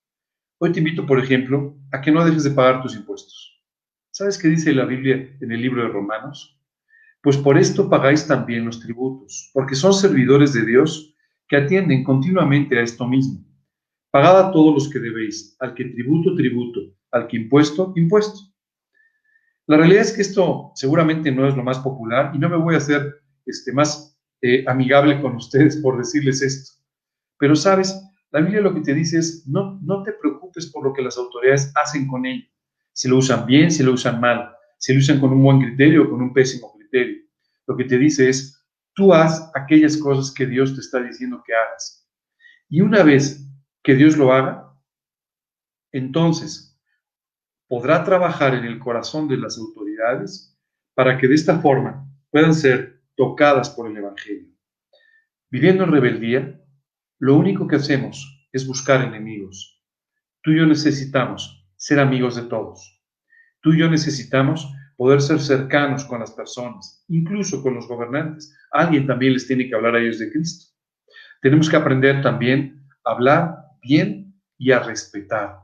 [0.60, 3.62] Hoy te invito, por ejemplo, a que no dejes de pagar tus impuestos.
[4.12, 6.60] ¿Sabes qué dice la Biblia en el libro de Romanos?
[7.22, 11.16] Pues por esto pagáis también los tributos, porque son servidores de Dios
[11.48, 13.44] que atienden continuamente a esto mismo.
[14.12, 18.40] Pagad a todos los que debéis, al que tributo, tributo, al que impuesto, impuesto.
[19.66, 22.76] La realidad es que esto seguramente no es lo más popular y no me voy
[22.76, 26.74] a hacer este, más eh, amigable con ustedes por decirles esto.
[27.38, 28.00] Pero sabes,
[28.34, 31.20] la Biblia lo que te dice es, no, no te preocupes por lo que las
[31.20, 32.48] autoridades hacen con ello.
[32.92, 36.04] Si lo usan bien, si lo usan mal, si lo usan con un buen criterio
[36.04, 37.28] o con un pésimo criterio.
[37.68, 38.60] Lo que te dice es,
[38.96, 42.10] tú haz aquellas cosas que Dios te está diciendo que hagas.
[42.70, 43.48] Y una vez
[43.84, 44.74] que Dios lo haga,
[45.92, 46.82] entonces
[47.68, 50.60] podrá trabajar en el corazón de las autoridades
[50.96, 54.50] para que de esta forma puedan ser tocadas por el Evangelio.
[55.52, 56.63] Viviendo en rebeldía,
[57.24, 59.82] lo único que hacemos es buscar enemigos.
[60.42, 63.02] Tú y yo necesitamos ser amigos de todos.
[63.62, 68.54] Tú y yo necesitamos poder ser cercanos con las personas, incluso con los gobernantes.
[68.72, 70.76] Alguien también les tiene que hablar a ellos de Cristo.
[71.42, 75.60] Tenemos que aprender también a hablar bien y a respetar.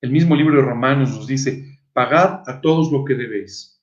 [0.00, 3.80] El mismo libro de Romanos nos dice, pagad a todos lo que debéis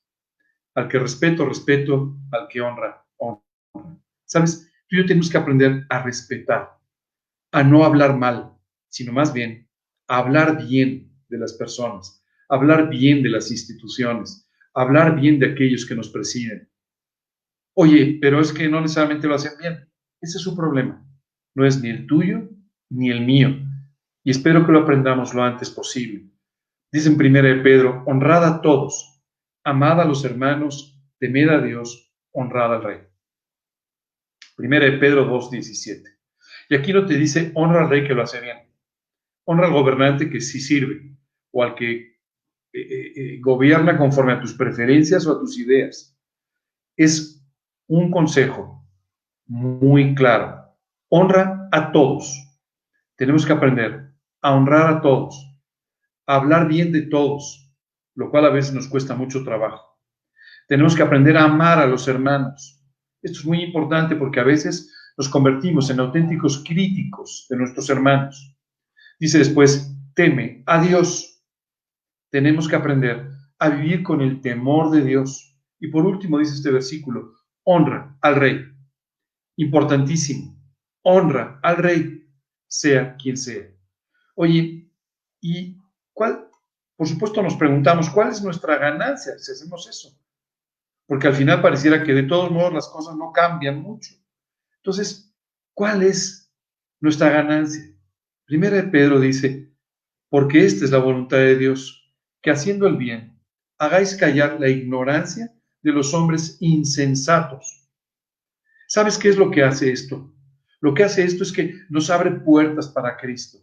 [0.74, 3.42] al que respeto, respeto, al que honra, honra.
[4.26, 4.70] ¿Sabes?
[4.88, 6.81] Tú y yo tenemos que aprender a respetar,
[7.52, 8.56] a no hablar mal,
[8.88, 9.68] sino más bien
[10.08, 15.86] a hablar bien de las personas, hablar bien de las instituciones, hablar bien de aquellos
[15.86, 16.68] que nos presiden.
[17.74, 19.88] Oye, pero es que no necesariamente lo hacen bien.
[20.20, 21.06] Ese es su problema.
[21.54, 22.48] No es ni el tuyo
[22.90, 23.56] ni el mío.
[24.24, 26.30] Y espero que lo aprendamos lo antes posible.
[26.92, 29.22] Dice en primera de Pedro, honrad a todos,
[29.64, 32.98] amad a los hermanos, temed a Dios, honrad al rey.
[34.56, 36.21] Primera de Pedro 2.17.
[36.72, 38.56] Y aquí no te dice honra al rey que lo hace bien.
[39.44, 41.14] Honra al gobernante que sí sirve
[41.50, 42.16] o al que eh,
[42.72, 46.18] eh, eh, gobierna conforme a tus preferencias o a tus ideas.
[46.96, 47.46] Es
[47.88, 48.88] un consejo
[49.44, 50.74] muy claro.
[51.10, 52.42] Honra a todos.
[53.16, 55.54] Tenemos que aprender a honrar a todos,
[56.26, 57.70] a hablar bien de todos,
[58.14, 60.00] lo cual a veces nos cuesta mucho trabajo.
[60.68, 62.82] Tenemos que aprender a amar a los hermanos.
[63.20, 68.56] Esto es muy importante porque a veces nos convertimos en auténticos críticos de nuestros hermanos.
[69.18, 71.42] Dice después, teme a Dios.
[72.30, 75.58] Tenemos que aprender a vivir con el temor de Dios.
[75.78, 77.34] Y por último dice este versículo,
[77.64, 78.64] honra al rey.
[79.56, 80.58] Importantísimo,
[81.02, 82.26] honra al rey,
[82.66, 83.68] sea quien sea.
[84.34, 84.90] Oye,
[85.40, 85.76] ¿y
[86.12, 86.48] cuál
[87.02, 90.16] por supuesto nos preguntamos, ¿cuál es nuestra ganancia si hacemos eso?
[91.04, 94.14] Porque al final pareciera que de todos modos las cosas no cambian mucho.
[94.82, 95.32] Entonces,
[95.74, 96.52] ¿cuál es
[97.00, 97.84] nuestra ganancia?
[98.46, 99.72] Primera de Pedro dice,
[100.28, 102.12] porque esta es la voluntad de Dios,
[102.42, 103.40] que haciendo el bien,
[103.78, 107.88] hagáis callar la ignorancia de los hombres insensatos.
[108.88, 110.34] ¿Sabes qué es lo que hace esto?
[110.80, 113.58] Lo que hace esto es que nos abre puertas para Cristo.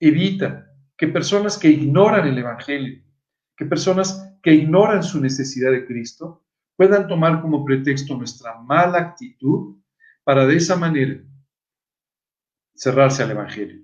[0.00, 3.02] Evita que personas que ignoran el Evangelio,
[3.54, 6.42] que personas que ignoran su necesidad de Cristo
[6.74, 9.76] puedan tomar como pretexto nuestra mala actitud
[10.24, 11.22] para de esa manera
[12.74, 13.82] cerrarse al Evangelio.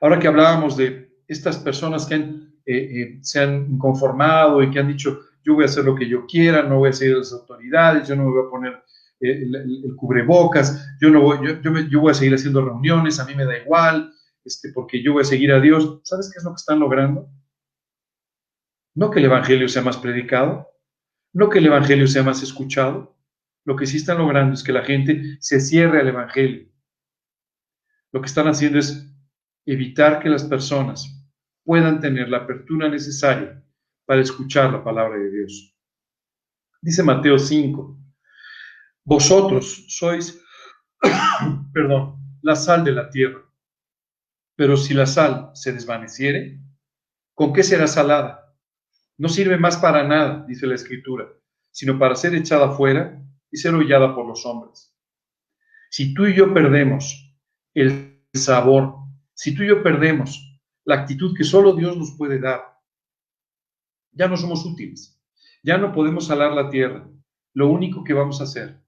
[0.00, 2.22] Ahora que hablábamos de estas personas que eh,
[2.66, 6.26] eh, se han conformado y que han dicho, yo voy a hacer lo que yo
[6.26, 8.72] quiera, no voy a seguir las autoridades, yo no me voy a poner
[9.20, 13.34] eh, el, cubrebocas, yo, no voy, yo, yo, voy a seguir haciendo reuniones, a mí
[13.34, 14.12] me da igual,
[14.44, 16.00] este, porque yo voy a seguir a Dios.
[16.04, 17.28] ¿Sabes qué es lo que están logrando?
[18.94, 20.68] No que el Evangelio sea más predicado,
[21.32, 23.15] no que el Evangelio sea más escuchado,
[23.66, 26.68] lo que sí están logrando es que la gente se cierre al Evangelio.
[28.12, 29.12] Lo que están haciendo es
[29.66, 31.28] evitar que las personas
[31.64, 33.60] puedan tener la apertura necesaria
[34.06, 35.76] para escuchar la palabra de Dios.
[36.80, 37.98] Dice Mateo 5,
[39.02, 40.40] vosotros sois,
[41.72, 43.42] perdón, la sal de la tierra,
[44.54, 46.60] pero si la sal se desvaneciere,
[47.34, 48.56] ¿con qué será salada?
[49.18, 51.26] No sirve más para nada, dice la Escritura,
[51.72, 54.94] sino para ser echada fuera y ser hollada por los hombres.
[55.90, 57.34] Si tú y yo perdemos
[57.74, 58.96] el sabor,
[59.34, 62.62] si tú y yo perdemos la actitud que solo Dios nos puede dar,
[64.12, 65.20] ya no somos útiles,
[65.62, 67.08] ya no podemos salar la tierra.
[67.54, 68.82] Lo único que vamos a hacer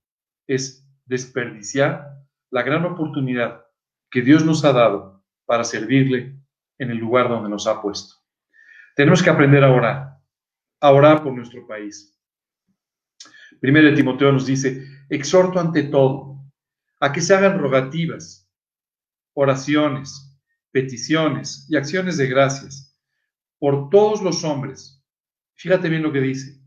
[0.47, 2.19] es desperdiciar
[2.51, 3.65] la gran oportunidad
[4.11, 6.39] que Dios nos ha dado para servirle
[6.79, 8.17] en el lugar donde nos ha puesto.
[8.95, 10.19] Tenemos que aprender a orar,
[10.81, 12.18] a orar por nuestro país.
[13.61, 16.39] Primero Timoteo nos dice, exhorto ante todo
[17.01, 18.51] a que se hagan rogativas,
[19.35, 20.41] oraciones,
[20.71, 22.97] peticiones y acciones de gracias
[23.59, 25.03] por todos los hombres.
[25.55, 26.61] Fíjate bien lo que dice,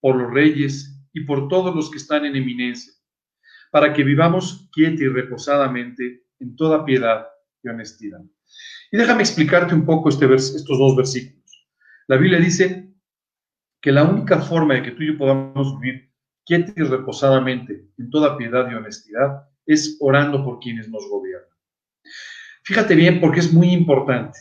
[0.00, 2.92] por los reyes y por todos los que están en eminencia,
[3.70, 7.26] para que vivamos quieta y reposadamente en toda piedad
[7.62, 8.20] y honestidad.
[8.92, 11.68] Y déjame explicarte un poco este estos dos versículos.
[12.06, 12.94] La Biblia dice
[13.80, 16.12] que la única forma de que tú y yo podamos vivir
[16.46, 21.50] quieta y reposadamente en toda piedad y honestidad es orando por quienes nos gobiernan.
[22.62, 24.38] Fíjate bien porque es muy importante.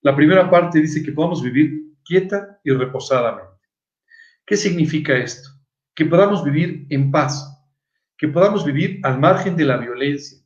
[0.00, 3.52] La primera parte dice que podamos vivir quieta y reposadamente.
[4.46, 5.50] ¿Qué significa esto?
[5.94, 7.50] Que podamos vivir en paz,
[8.18, 10.38] que podamos vivir al margen de la violencia,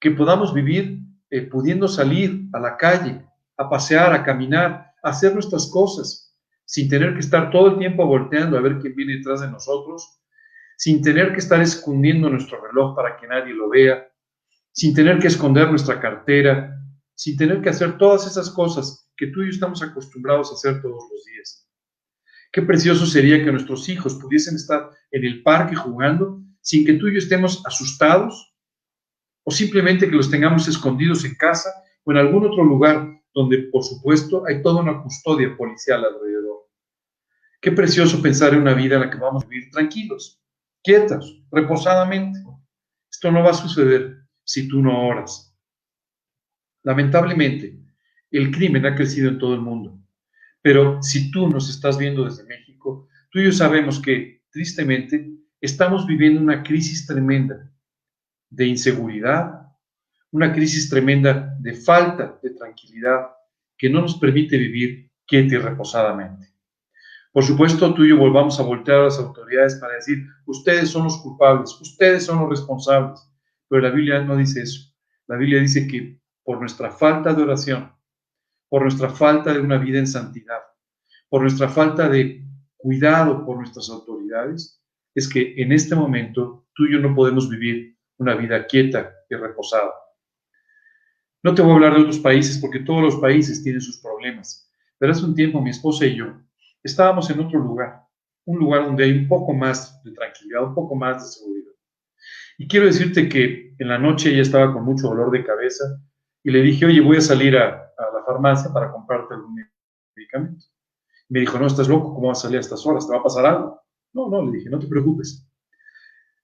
[0.00, 3.22] que podamos vivir eh, pudiendo salir a la calle,
[3.56, 8.06] a pasear, a caminar, a hacer nuestras cosas, sin tener que estar todo el tiempo
[8.06, 10.20] volteando a ver quién viene detrás de nosotros,
[10.78, 14.08] sin tener que estar escondiendo nuestro reloj para que nadie lo vea,
[14.70, 16.72] sin tener que esconder nuestra cartera,
[17.14, 20.80] sin tener que hacer todas esas cosas que tú y yo estamos acostumbrados a hacer
[20.80, 21.68] todos los días.
[22.52, 27.08] Qué precioso sería que nuestros hijos pudiesen estar en el parque jugando sin que tú
[27.08, 28.54] y yo estemos asustados
[29.42, 31.70] o simplemente que los tengamos escondidos en casa
[32.04, 36.68] o en algún otro lugar donde, por supuesto, hay toda una custodia policial alrededor.
[37.60, 40.40] Qué precioso pensar en una vida en la que vamos a vivir tranquilos,
[40.88, 42.38] quietos, reposadamente.
[43.10, 45.54] Esto no va a suceder si tú no oras.
[46.82, 47.78] Lamentablemente,
[48.30, 50.00] el crimen ha crecido en todo el mundo,
[50.62, 55.30] pero si tú nos estás viendo desde México, tú y yo sabemos que, tristemente,
[55.60, 57.70] estamos viviendo una crisis tremenda
[58.48, 59.68] de inseguridad,
[60.30, 63.28] una crisis tremenda de falta de tranquilidad
[63.76, 66.48] que no nos permite vivir quieta y reposadamente.
[67.38, 71.04] Por supuesto, tú y yo volvamos a voltear a las autoridades para decir, ustedes son
[71.04, 73.20] los culpables, ustedes son los responsables,
[73.68, 74.92] pero la Biblia no dice eso.
[75.28, 77.92] La Biblia dice que por nuestra falta de oración,
[78.68, 80.58] por nuestra falta de una vida en santidad,
[81.28, 82.44] por nuestra falta de
[82.76, 84.82] cuidado por nuestras autoridades,
[85.14, 89.36] es que en este momento tú y yo no podemos vivir una vida quieta y
[89.36, 89.92] reposada.
[91.44, 94.68] No te voy a hablar de otros países porque todos los países tienen sus problemas,
[94.98, 96.47] pero hace un tiempo mi esposa y yo
[96.82, 98.02] estábamos en otro lugar,
[98.44, 101.72] un lugar donde hay un poco más de tranquilidad, un poco más de seguridad.
[102.58, 105.84] Y quiero decirte que en la noche ella estaba con mucho dolor de cabeza
[106.42, 109.56] y le dije, oye, voy a salir a, la farmacia para comprarte algún
[110.14, 110.66] medicamento.
[111.28, 113.06] Me dijo, no, estás loco, ¿cómo vas a salir a estas horas?
[113.06, 113.80] ¿Te va a pasar algo?
[114.12, 115.46] No, no, le dije, no te preocupes.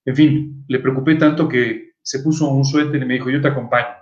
[0.05, 3.47] En fin, le preocupé tanto que se puso un suéter y me dijo, yo te
[3.47, 3.95] acompaño.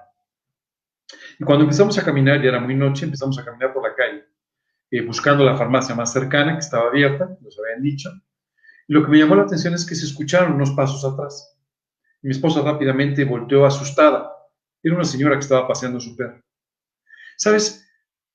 [1.40, 4.26] Y cuando empezamos a caminar, ya era muy noche, empezamos a caminar por la calle,
[4.94, 8.12] eh, buscando la farmacia más cercana, que estaba abierta, nos habían dicho.
[8.88, 11.58] Y lo que me llamó la atención es que se escucharon unos pasos atrás.
[12.22, 14.32] mi esposa rápidamente volteó asustada.
[14.84, 16.40] Era una señora que estaba paseando su perro.
[17.38, 17.90] ¿Sabes?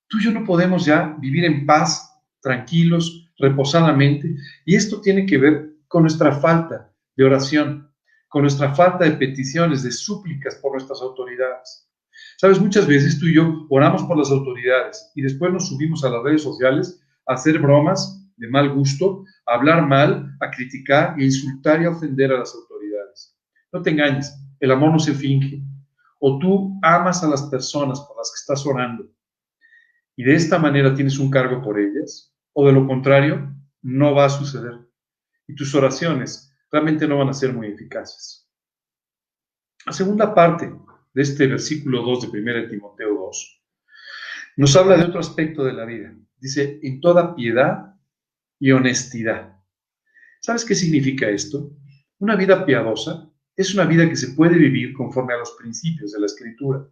[0.08, 4.34] Tú y yo no podemos ya vivir en paz, tranquilos, reposadamente.
[4.64, 7.88] Y esto tiene que ver con nuestra falta de oración,
[8.26, 11.87] con nuestra falta de peticiones, de súplicas por nuestras autoridades.
[12.36, 16.10] Sabes, muchas veces tú y yo oramos por las autoridades y después nos subimos a
[16.10, 21.22] las redes sociales a hacer bromas de mal gusto, a hablar mal, a criticar, a
[21.22, 23.36] insultar y a ofender a las autoridades.
[23.72, 25.62] No te engañes, el amor no se finge.
[26.20, 29.08] O tú amas a las personas por las que estás orando
[30.18, 34.24] y de esta manera tienes un cargo por ellas, o de lo contrario, no va
[34.24, 34.76] a suceder.
[35.46, 38.50] Y tus oraciones realmente no van a ser muy eficaces.
[39.86, 40.74] La segunda parte
[41.18, 43.62] de este versículo 2 de 1 Timoteo 2
[44.56, 46.14] nos habla de otro aspecto de la vida.
[46.36, 47.96] Dice, en toda piedad
[48.60, 49.58] y honestidad.
[50.40, 51.72] ¿Sabes qué significa esto?
[52.18, 56.20] Una vida piadosa es una vida que se puede vivir conforme a los principios de
[56.20, 56.86] la escritura.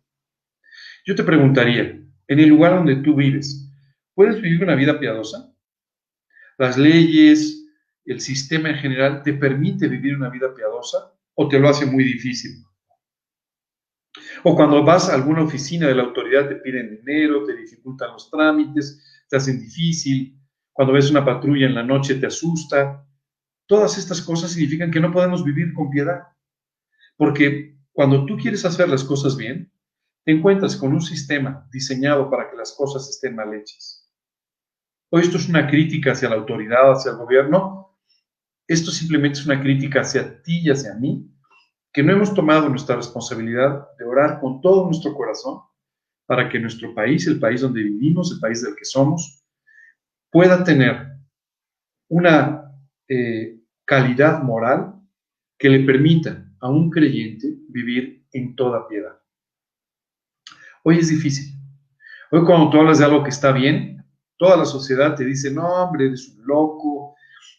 [1.05, 1.83] Yo te preguntaría,
[2.27, 3.70] en el lugar donde tú vives,
[4.12, 5.55] ¿puedes vivir una vida piadosa?
[6.59, 7.64] ¿Las leyes,
[8.05, 12.03] el sistema en general te permite vivir una vida piadosa o te lo hace muy
[12.03, 12.66] difícil?
[14.45, 18.31] O cuando vas a alguna oficina de la autoridad te piden dinero, te dificultan los
[18.31, 20.39] trámites, te hacen difícil,
[20.73, 23.05] cuando ves una patrulla en la noche te asusta.
[23.67, 26.25] Todas estas cosas significan que no podemos vivir con piedad.
[27.17, 29.73] Porque cuando tú quieres hacer las cosas bien,
[30.25, 34.12] te encuentras con un sistema diseñado para que las cosas estén mal hechas.
[35.11, 37.97] O esto es una crítica hacia la autoridad, hacia el gobierno.
[38.67, 41.31] Esto simplemente es una crítica hacia ti y hacia mí,
[41.97, 45.62] que no hemos tomado nuestra responsabilidad de orar con todo nuestro corazón
[46.26, 49.42] para que nuestro país, el país donde vivimos, el país del que somos,
[50.30, 51.07] pueda tener
[52.11, 52.70] una
[53.09, 55.01] eh, calidad moral
[55.59, 59.16] que le permita a un creyente vivir en toda piedad.
[60.82, 61.59] Hoy es difícil.
[62.30, 64.05] Hoy cuando tú hablas de algo que está bien,
[64.36, 67.16] toda la sociedad te dice, no, hombre, eres un loco,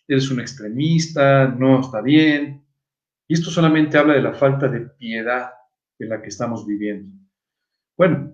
[0.07, 2.66] eres un extremista, no está bien.
[3.27, 5.51] Y esto solamente habla de la falta de piedad
[5.99, 7.13] en la que estamos viviendo.
[7.97, 8.33] Bueno,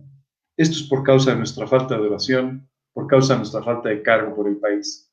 [0.58, 4.04] esto es por causa de nuestra falta de oración, por causa de nuestra falta de
[4.04, 5.12] cargo por el país.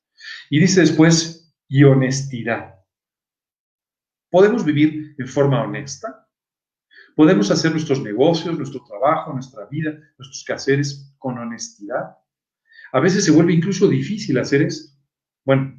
[0.51, 2.75] Y dice después, y honestidad.
[4.31, 6.29] ¿Podemos vivir en forma honesta?
[7.17, 12.17] ¿Podemos hacer nuestros negocios, nuestro trabajo, nuestra vida, nuestros quehaceres con honestidad?
[12.93, 14.97] A veces se vuelve incluso difícil hacer esto.
[15.45, 15.77] Bueno,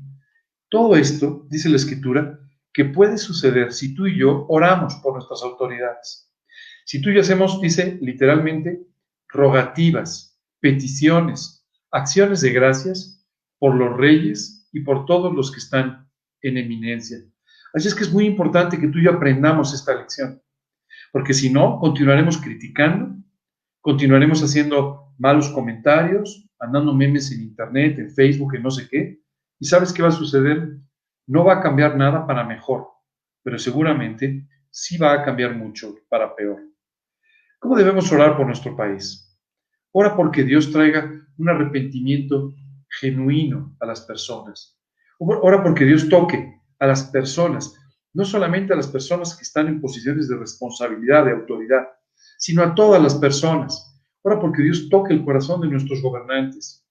[0.69, 2.39] todo esto, dice la escritura,
[2.73, 6.31] que puede suceder si tú y yo oramos por nuestras autoridades.
[6.85, 8.85] Si tú y yo hacemos, dice literalmente,
[9.27, 13.25] rogativas, peticiones, acciones de gracias
[13.59, 16.09] por los reyes y por todos los que están
[16.41, 17.17] en eminencia.
[17.73, 20.41] Así es que es muy importante que tú y yo aprendamos esta lección,
[21.11, 23.15] porque si no, continuaremos criticando,
[23.81, 29.21] continuaremos haciendo malos comentarios, mandando memes en internet, en Facebook, en no sé qué,
[29.59, 30.77] y ¿sabes qué va a suceder?
[31.27, 32.87] No va a cambiar nada para mejor,
[33.43, 36.59] pero seguramente sí va a cambiar mucho para peor.
[37.59, 39.39] ¿Cómo debemos orar por nuestro país?
[39.91, 42.53] Ora porque Dios traiga un arrepentimiento
[42.99, 44.79] genuino a las personas.
[45.19, 47.75] Ora porque Dios toque a las personas,
[48.13, 51.87] no solamente a las personas que están en posiciones de responsabilidad, de autoridad,
[52.37, 54.01] sino a todas las personas.
[54.23, 56.87] Ora porque Dios toque el corazón de nuestros gobernantes.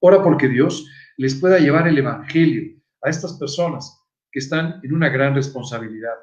[0.00, 0.86] Ora porque Dios
[1.16, 4.00] les pueda llevar el Evangelio a estas personas
[4.30, 6.14] que están en una gran responsabilidad.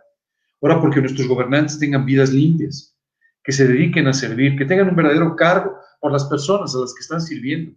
[0.60, 2.98] Ora porque nuestros gobernantes tengan vidas limpias,
[3.44, 6.94] que se dediquen a servir, que tengan un verdadero cargo por las personas a las
[6.94, 7.72] que están sirviendo.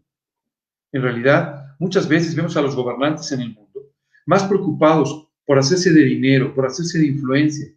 [0.93, 3.63] En realidad, muchas veces vemos a los gobernantes en el mundo
[4.27, 7.69] más preocupados por hacerse de dinero, por hacerse de influencia,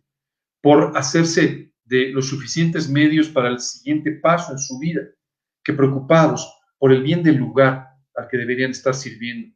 [0.62, 5.02] por hacerse de los suficientes medios para el siguiente paso en su vida,
[5.64, 6.48] que preocupados
[6.78, 9.56] por el bien del lugar al que deberían estar sirviendo,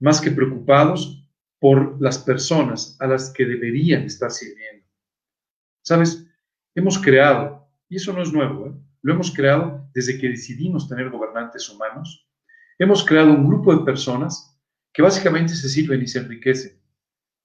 [0.00, 1.28] más que preocupados
[1.58, 4.86] por las personas a las que deberían estar sirviendo.
[5.82, 6.26] ¿Sabes?
[6.74, 8.72] Hemos creado, y eso no es nuevo, ¿eh?
[9.02, 12.28] lo hemos creado desde que decidimos tener gobernantes humanos,
[12.78, 14.58] hemos creado un grupo de personas
[14.92, 16.80] que básicamente se sirven y se enriquecen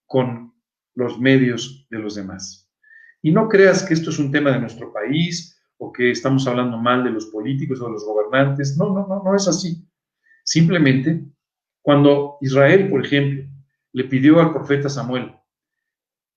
[0.05, 0.53] con
[0.95, 2.69] los medios de los demás.
[3.21, 6.77] Y no creas que esto es un tema de nuestro país o que estamos hablando
[6.77, 8.77] mal de los políticos o de los gobernantes.
[8.77, 9.87] No, no, no, no es así.
[10.43, 11.25] Simplemente,
[11.83, 13.43] cuando Israel, por ejemplo,
[13.91, 15.35] le pidió al profeta Samuel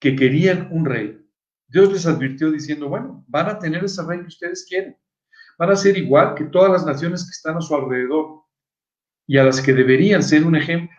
[0.01, 1.25] que querían un rey,
[1.69, 4.97] Dios les advirtió diciendo, bueno, van a tener ese rey que ustedes quieren.
[5.57, 8.43] Van a ser igual que todas las naciones que están a su alrededor
[9.27, 10.97] y a las que deberían ser un ejemplo.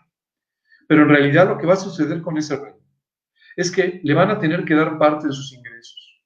[0.87, 2.73] Pero en realidad lo que va a suceder con ese rey
[3.57, 6.23] es que le van a tener que dar parte de sus ingresos.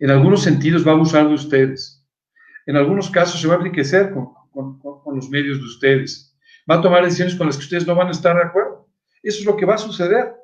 [0.00, 2.04] En algunos sentidos va a abusar de ustedes.
[2.66, 4.32] En algunos casos se va a enriquecer con,
[4.80, 6.33] con los medios de ustedes.
[6.70, 8.88] Va a tomar decisiones con las que ustedes no van a estar de acuerdo.
[9.22, 10.34] Eso es lo que va a suceder.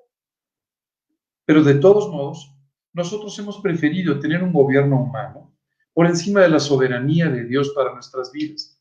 [1.47, 2.55] Pero de todos modos,
[2.93, 5.57] nosotros hemos preferido tener un gobierno humano
[5.93, 8.81] por encima de la soberanía de Dios para nuestras vidas.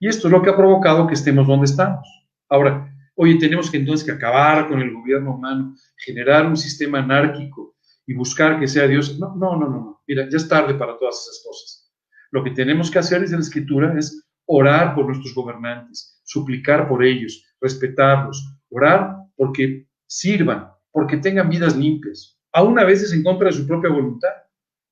[0.00, 2.06] Y esto es lo que ha provocado que estemos donde estamos.
[2.48, 7.76] Ahora, oye, tenemos que entonces que acabar con el gobierno humano, generar un sistema anárquico
[8.06, 9.18] y buscar que sea Dios.
[9.18, 10.02] No, no, no, no.
[10.06, 11.92] Mira, ya es tarde para todas esas cosas.
[12.30, 17.02] Lo que tenemos que hacer desde la escritura es orar por nuestros gobernantes, suplicar por
[17.04, 23.54] ellos, respetarlos, orar porque sirvan, porque tengan vidas limpias, aún a veces en contra de
[23.54, 24.32] su propia voluntad.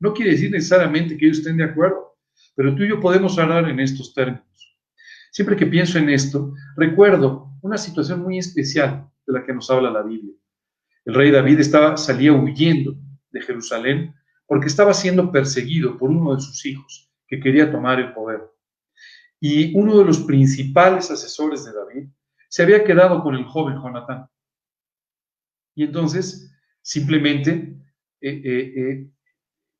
[0.01, 2.17] No quiere decir necesariamente que ellos estén de acuerdo,
[2.55, 4.45] pero tú y yo podemos orar en estos términos.
[5.33, 9.91] Siempre que pienso en esto, recuerdo una situación muy especial de la que nos habla
[9.91, 10.35] la Biblia.
[11.05, 12.95] El rey David estaba, salía huyendo
[13.31, 14.15] de Jerusalén
[14.47, 18.41] porque estaba siendo perseguido por uno de sus hijos que quería tomar el poder.
[19.41, 22.09] Y uno de los principales asesores de David
[22.49, 24.29] se había quedado con el joven Jonatán.
[25.75, 27.77] Y entonces, simplemente,
[28.21, 29.11] eh, eh, eh,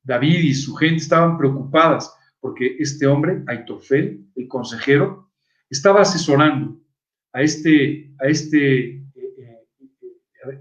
[0.03, 5.31] David y su gente estaban preocupadas porque este hombre, Aitofel, el consejero,
[5.69, 6.79] estaba asesorando
[7.33, 9.03] a este, a este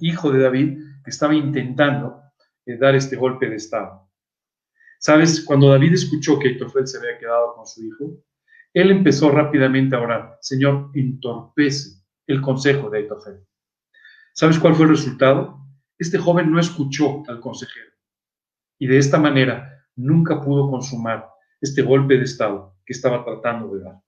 [0.00, 2.22] hijo de David que estaba intentando
[2.78, 4.08] dar este golpe de Estado.
[4.98, 5.44] ¿Sabes?
[5.44, 8.24] Cuando David escuchó que Aitofel se había quedado con su hijo,
[8.74, 13.40] él empezó rápidamente a orar, Señor, entorpece el consejo de Aitofel.
[14.32, 15.60] ¿Sabes cuál fue el resultado?
[15.96, 17.92] Este joven no escuchó al consejero
[18.80, 21.28] y de esta manera nunca pudo consumar
[21.60, 24.02] este golpe de Estado que estaba tratando de dar.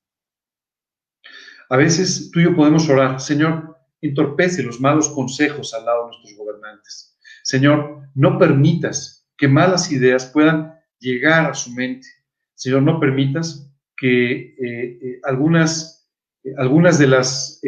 [1.70, 6.06] A veces tú y yo podemos orar, Señor, entorpece los malos consejos al lado de
[6.08, 7.18] nuestros gobernantes.
[7.42, 12.08] Señor, no permitas que malas ideas puedan llegar a su mente.
[12.54, 13.65] Señor, no permitas
[13.96, 16.08] que eh, eh, algunas,
[16.44, 17.60] eh, algunas de las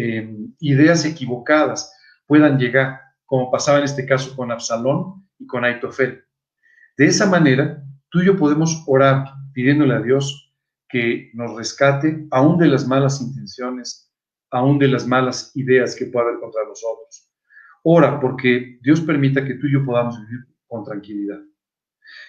[0.61, 1.93] ideas equivocadas
[2.27, 6.25] puedan llegar, como pasaba en este caso con Absalón y con Aitofel.
[6.97, 10.55] De esa manera, tú y yo podemos orar pidiéndole a Dios
[10.89, 14.13] que nos rescate aún de las malas intenciones,
[14.51, 17.31] aún de las malas ideas que pueda haber contra nosotros.
[17.83, 21.39] Ora porque Dios permita que tú y yo podamos vivir con tranquilidad.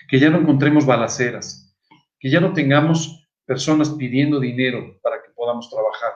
[0.08, 1.76] Que ya no encontremos balaceras,
[2.20, 3.18] que ya no tengamos
[3.50, 6.12] personas pidiendo dinero para que podamos trabajar,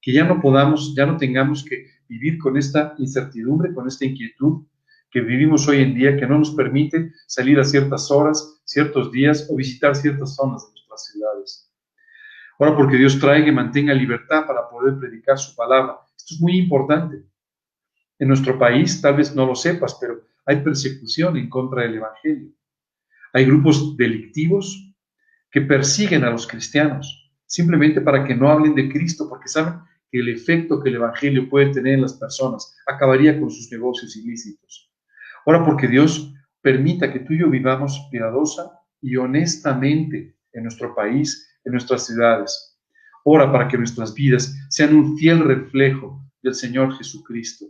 [0.00, 4.64] que ya no podamos, ya no tengamos que vivir con esta incertidumbre, con esta inquietud
[5.10, 9.48] que vivimos hoy en día, que no nos permite salir a ciertas horas, ciertos días
[9.50, 11.72] o visitar ciertas zonas de nuestras ciudades.
[12.60, 15.98] Ahora, porque Dios traiga y mantenga libertad para poder predicar su palabra.
[16.16, 17.24] Esto es muy importante.
[18.20, 22.52] En nuestro país, tal vez no lo sepas, pero hay persecución en contra del Evangelio.
[23.32, 24.85] Hay grupos delictivos
[25.56, 29.80] que persiguen a los cristianos, simplemente para que no hablen de Cristo, porque saben
[30.10, 34.14] que el efecto que el Evangelio puede tener en las personas acabaría con sus negocios
[34.16, 34.92] ilícitos.
[35.46, 36.30] Ahora, porque Dios
[36.60, 42.78] permita que tú y yo vivamos piadosa y honestamente en nuestro país, en nuestras ciudades.
[43.24, 47.64] Ora para que nuestras vidas sean un fiel reflejo del Señor Jesucristo,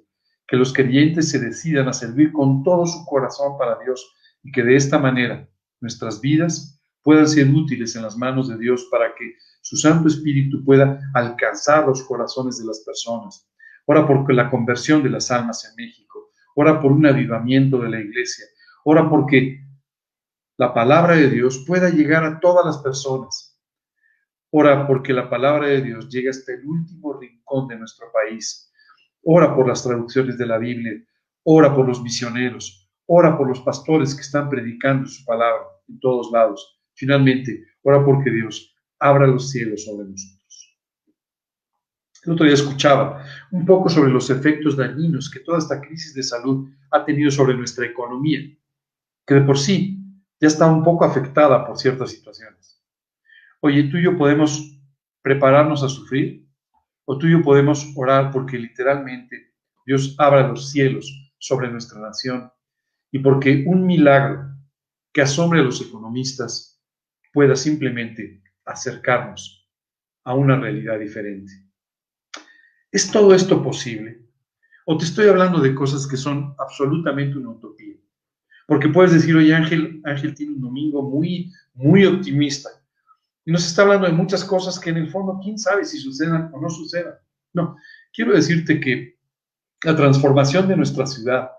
[0.49, 4.13] que los creyentes se decidan a servir con todo su corazón para Dios
[4.43, 5.49] y que de esta manera
[5.81, 6.77] nuestras vidas
[7.07, 11.87] puedan ser útiles en las manos de Dios para que su Santo Espíritu pueda alcanzar
[11.87, 13.49] los corazones de las personas.
[13.85, 16.33] Ora por la conversión de las almas en México.
[16.57, 18.45] Ora por un avivamiento de la iglesia.
[18.85, 19.61] Ora porque
[20.57, 23.57] la palabra de Dios pueda llegar a todas las personas.
[24.51, 28.73] Ora porque la palabra de Dios llegue hasta el último rincón de nuestro país.
[29.23, 31.01] Ora por las traducciones de la Biblia.
[31.45, 32.91] Ora por los misioneros.
[33.07, 36.76] Ora por los pastores que están predicando su palabra en todos lados.
[36.97, 40.37] Finalmente, ora porque Dios abra los cielos sobre nosotros.
[42.25, 46.23] El otro día escuchaba un poco sobre los efectos dañinos que toda esta crisis de
[46.23, 48.41] salud ha tenido sobre nuestra economía,
[49.27, 50.03] que de por sí
[50.41, 52.83] ya está un poco afectada por ciertas situaciones.
[53.61, 54.81] Oye, tú y yo podemos
[55.23, 56.47] prepararnos a sufrir,
[57.05, 62.51] o tú y yo podemos orar porque literalmente Dios abra los cielos sobre nuestra nación
[63.13, 64.57] y porque un milagro
[65.13, 66.76] que asombre a los economistas
[67.37, 69.69] pueda simplemente acercarnos
[70.25, 71.53] a una realidad diferente.
[72.91, 74.23] ¿Es todo esto posible?
[74.87, 77.95] ¿O te estoy hablando de cosas que son absolutamente una utopía?
[78.67, 82.71] Porque puedes decir, oye, Ángel, Ángel tiene un domingo muy, muy optimista.
[83.45, 86.51] Y nos está hablando de muchas cosas que en el fondo, quién sabe si sucedan
[86.55, 87.17] o no sucedan.
[87.53, 87.77] No,
[88.15, 89.19] quiero decirte que
[89.83, 91.51] la transformación de nuestra ciudad,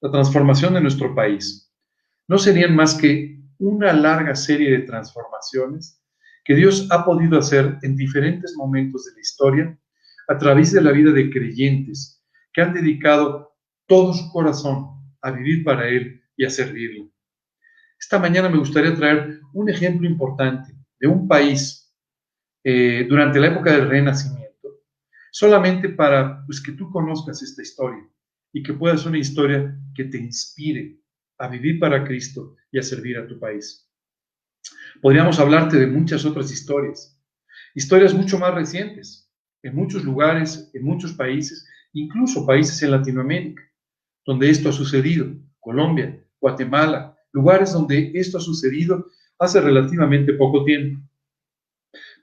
[0.00, 1.70] la transformación de nuestro país,
[2.26, 6.02] no serían más que una larga serie de transformaciones
[6.44, 9.78] que Dios ha podido hacer en diferentes momentos de la historia
[10.28, 15.64] a través de la vida de creyentes que han dedicado todo su corazón a vivir
[15.64, 17.10] para Él y a servirlo.
[17.98, 21.94] Esta mañana me gustaría traer un ejemplo importante de un país
[22.62, 24.82] eh, durante la época del Renacimiento,
[25.30, 28.08] solamente para pues, que tú conozcas esta historia
[28.52, 31.00] y que pueda ser una historia que te inspire
[31.38, 33.88] a vivir para Cristo y a servir a tu país.
[35.00, 37.18] Podríamos hablarte de muchas otras historias,
[37.74, 39.30] historias mucho más recientes,
[39.62, 43.62] en muchos lugares, en muchos países, incluso países en Latinoamérica,
[44.24, 45.26] donde esto ha sucedido,
[45.60, 49.06] Colombia, Guatemala, lugares donde esto ha sucedido
[49.38, 51.00] hace relativamente poco tiempo.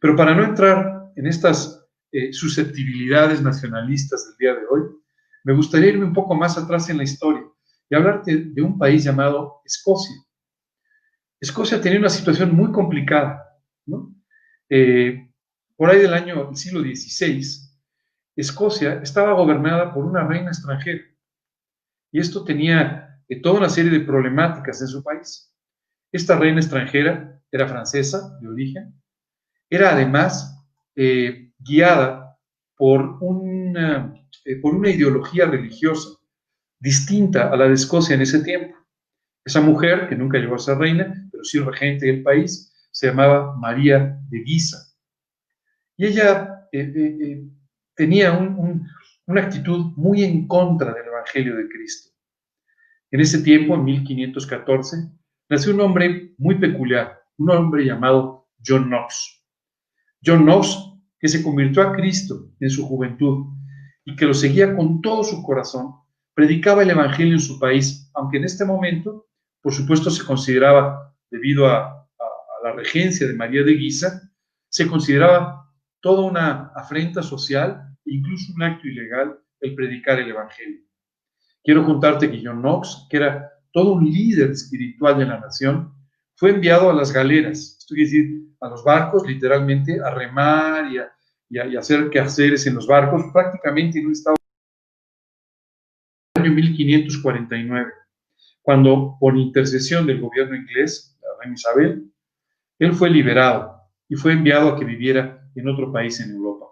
[0.02, 4.82] Pero para no entrar en estas eh, susceptibilidades nacionalistas del día de hoy,
[5.44, 7.43] me gustaría irme un poco más atrás en la historia
[7.94, 10.16] y hablarte de un país llamado Escocia.
[11.40, 14.16] Escocia tenía una situación muy complicada, ¿no?
[14.68, 15.30] Eh,
[15.76, 17.70] por ahí del año siglo XVI,
[18.36, 21.04] Escocia estaba gobernada por una reina extranjera
[22.12, 25.54] y esto tenía eh, toda una serie de problemáticas en su país.
[26.12, 29.00] Esta reina extranjera era francesa de origen,
[29.70, 30.66] era además
[30.96, 32.40] eh, guiada
[32.76, 34.16] por una,
[34.64, 36.23] por una ideología religiosa
[36.84, 38.76] distinta a la de Escocia en ese tiempo.
[39.46, 43.56] Esa mujer, que nunca llegó a ser reina, pero sí regente del país, se llamaba
[43.56, 44.78] María de Guisa.
[45.96, 47.44] Y ella eh, eh, eh,
[47.96, 52.12] tenía una actitud muy en contra del Evangelio de Cristo.
[53.12, 54.98] En ese tiempo, en 1514,
[55.50, 59.42] nació un hombre muy peculiar, un hombre llamado John Knox.
[60.26, 60.78] John Knox,
[61.18, 63.54] que se convirtió a Cristo en su juventud
[64.04, 66.03] y que lo seguía con todo su corazón,
[66.34, 69.28] predicaba el Evangelio en su país, aunque en este momento,
[69.62, 72.00] por supuesto, se consideraba, debido a,
[72.64, 74.22] la regencia de María de Guisa,
[74.70, 75.70] se consideraba
[76.00, 80.80] toda una afrenta social, incluso un acto ilegal, el predicar el Evangelio.
[81.62, 85.94] Quiero contarte que John Knox, que era todo un líder espiritual de la nación,
[86.36, 91.00] fue enviado a las galeras, esto quiere decir, a los barcos, literalmente, a remar y
[91.00, 91.12] a,
[91.50, 94.38] y a hacer quehaceres en los barcos, prácticamente en un estado
[96.50, 97.92] 1549,
[98.62, 102.12] cuando por intercesión del gobierno inglés, la reina Isabel,
[102.80, 106.68] él fue liberado y fue enviado a que viviera en otro país en Europa.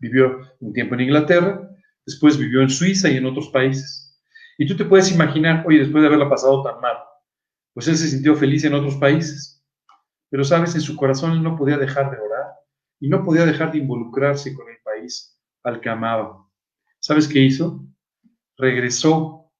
[0.00, 1.68] Vivió un tiempo en Inglaterra,
[2.06, 4.20] después vivió en Suiza y en otros países.
[4.58, 6.96] Y tú te puedes imaginar, oye, después de haberla pasado tan mal,
[7.72, 9.64] pues él se sintió feliz en otros países.
[10.30, 12.52] Pero sabes, en su corazón él no podía dejar de orar
[13.00, 16.46] y no podía dejar de involucrarse con el país al que amaba.
[17.00, 17.84] ¿Sabes qué hizo?
[18.56, 19.52] Regresó,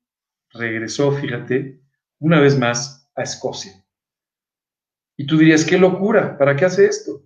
[0.51, 1.83] regresó, fíjate,
[2.19, 3.73] una vez más a Escocia.
[5.17, 7.23] Y tú dirías, qué locura, ¿para qué hace esto?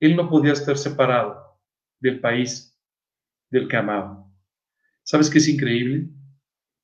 [0.00, 1.60] Él no podía estar separado
[2.00, 2.76] del país
[3.50, 4.28] del que amaba.
[5.04, 6.08] ¿Sabes qué es increíble?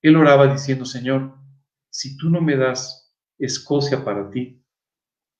[0.02, 1.36] Él oraba diciendo, Señor,
[1.90, 4.64] si tú no me das Escocia para ti,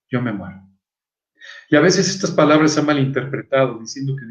[0.09, 0.63] yo me muero.
[1.69, 4.25] Y a veces estas palabras se han malinterpretado, diciendo que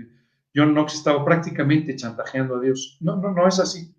[0.56, 2.98] John Knox estaba prácticamente chantajeando a Dios.
[3.02, 3.96] No, no, no es así.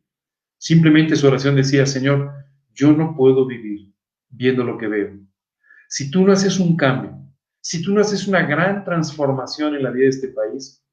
[0.59, 2.35] Simplemente su oración decía, Señor,
[2.75, 3.95] yo no puedo vivir
[4.29, 5.19] viendo lo que veo.
[5.89, 7.17] Si tú no haces un cambio,
[7.61, 10.85] si tú no haces una gran transformación en la vida de este país,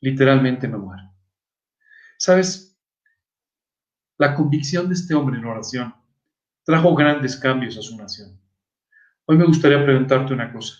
[0.00, 1.02] literalmente me muero.
[2.18, 2.78] ¿Sabes?
[4.18, 5.94] La convicción de este hombre en oración
[6.64, 8.40] trajo grandes cambios a su nación.
[9.26, 10.74] Hoy me gustaría preguntarte una cosa.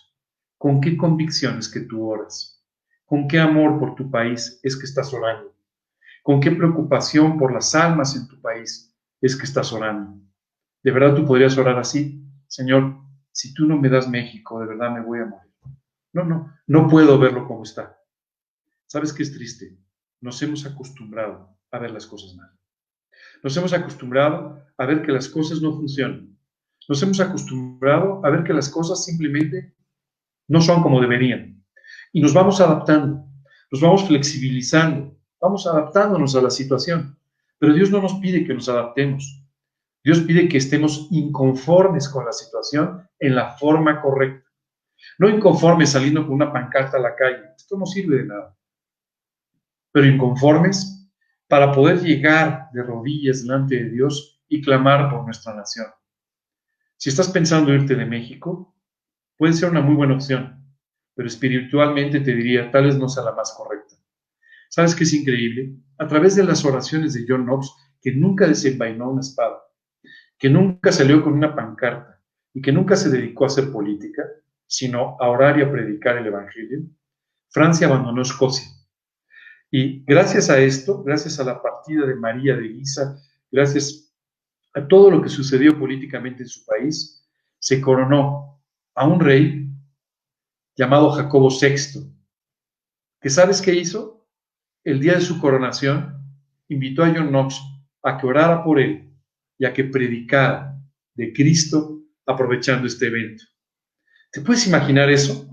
[0.59, 2.65] ¿Con qué convicciones que tú oras?
[3.05, 5.56] ¿Con qué amor por tu país es que estás orando?
[6.27, 10.21] ¿Con qué preocupación por las almas en tu país es que estás orando?
[10.83, 12.21] ¿De verdad tú podrías orar así?
[12.49, 12.99] Señor,
[13.31, 15.53] si tú no me das México, de verdad me voy a morir.
[16.13, 17.97] No, no, no puedo verlo como está.
[18.87, 19.79] ¿Sabes qué es triste?
[20.21, 22.51] Nos hemos acostumbrado a ver las cosas mal.
[23.45, 26.37] Nos hemos acostumbrado a ver que las cosas no funcionan.
[26.89, 29.77] Nos hemos acostumbrado a ver que las cosas simplemente
[30.49, 31.65] no son como deberían.
[32.13, 33.25] Y nos vamos adaptando,
[33.71, 37.19] nos vamos flexibilizando, vamos adaptándonos a la situación.
[37.59, 39.43] Pero Dios no nos pide que nos adaptemos.
[40.05, 44.49] Dios pide que estemos inconformes con la situación en la forma correcta.
[45.19, 47.55] No inconformes saliendo con una pancarta a la calle.
[47.57, 48.57] Esto no sirve de nada.
[49.93, 51.11] Pero inconformes
[51.49, 55.87] para poder llegar de rodillas delante de Dios y clamar por nuestra nación.
[56.97, 58.75] Si estás pensando irte de México,
[59.37, 60.65] puede ser una muy buena opción,
[61.15, 63.97] pero espiritualmente te diría, tal vez no sea la más correcta.
[64.69, 65.77] ¿Sabes qué es increíble?
[65.99, 69.59] A través de las oraciones de John Knox, que nunca desenvainó una espada,
[70.39, 72.21] que nunca salió con una pancarta
[72.53, 74.23] y que nunca se dedicó a hacer política,
[74.67, 76.81] sino a orar y a predicar el Evangelio,
[77.51, 78.67] Francia abandonó Escocia.
[79.71, 84.15] Y gracias a esto, gracias a la partida de María de Guisa, gracias
[84.75, 87.27] a todo lo que sucedió políticamente en su país,
[87.59, 88.63] se coronó
[88.95, 89.69] a un rey
[90.77, 92.13] llamado Jacobo VI,
[93.21, 94.16] que sabes qué hizo?
[94.87, 96.17] El día de su coronación,
[96.69, 97.61] invitó a John Knox
[98.05, 99.11] a que orara por él
[99.59, 100.81] y a que predicara
[101.13, 103.43] de Cristo aprovechando este evento.
[104.31, 105.53] ¿Te puedes imaginar eso?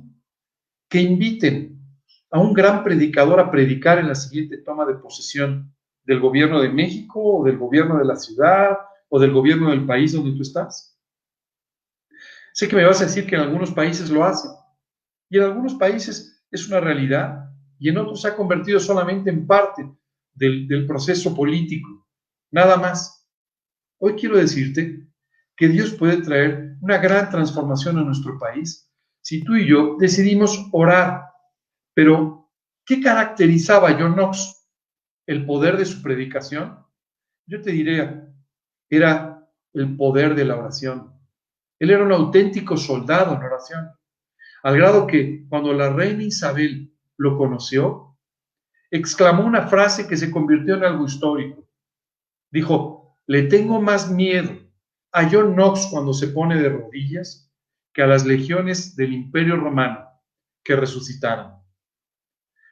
[0.87, 1.81] Que inviten
[2.29, 6.69] a un gran predicador a predicar en la siguiente toma de posesión del gobierno de
[6.69, 8.77] México o del gobierno de la ciudad
[9.09, 10.95] o del gobierno del país donde tú estás.
[12.53, 14.51] Sé que me vas a decir que en algunos países lo hacen
[15.27, 17.42] y en algunos países es una realidad
[17.83, 19.85] y en otros se ha convertido solamente en parte
[20.33, 22.07] del, proceso político,
[22.49, 23.27] nada más.
[23.99, 25.05] Hoy quiero decirte
[25.57, 28.89] que Dios puede traer una gran transformación a nuestro país
[29.21, 31.25] si tú y yo decidimos orar.
[31.93, 32.49] Pero,
[32.85, 34.65] ¿qué caracterizaba a John Knox?
[35.27, 36.79] ¿El poder de su predicación?
[37.45, 38.33] Yo te diría,
[38.89, 41.19] era el poder de la oración.
[41.79, 43.91] Él era un auténtico soldado en oración,
[44.63, 48.17] al grado que cuando la reina Isabel lo conoció,
[48.91, 51.67] exclamó una frase que se convirtió en algo histórico.
[52.51, 54.51] Dijo, le tengo más miedo
[55.11, 57.51] a John Knox cuando se pone de rodillas
[57.93, 60.07] que a las legiones del imperio romano
[60.63, 61.53] que resucitaron.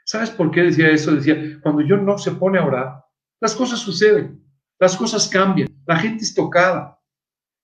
[0.05, 1.15] ¿Sabes por qué decía eso?
[1.15, 3.05] Decía, cuando John Knox se pone a orar,
[3.39, 4.43] las cosas suceden,
[4.79, 6.99] las cosas cambian, la gente es tocada.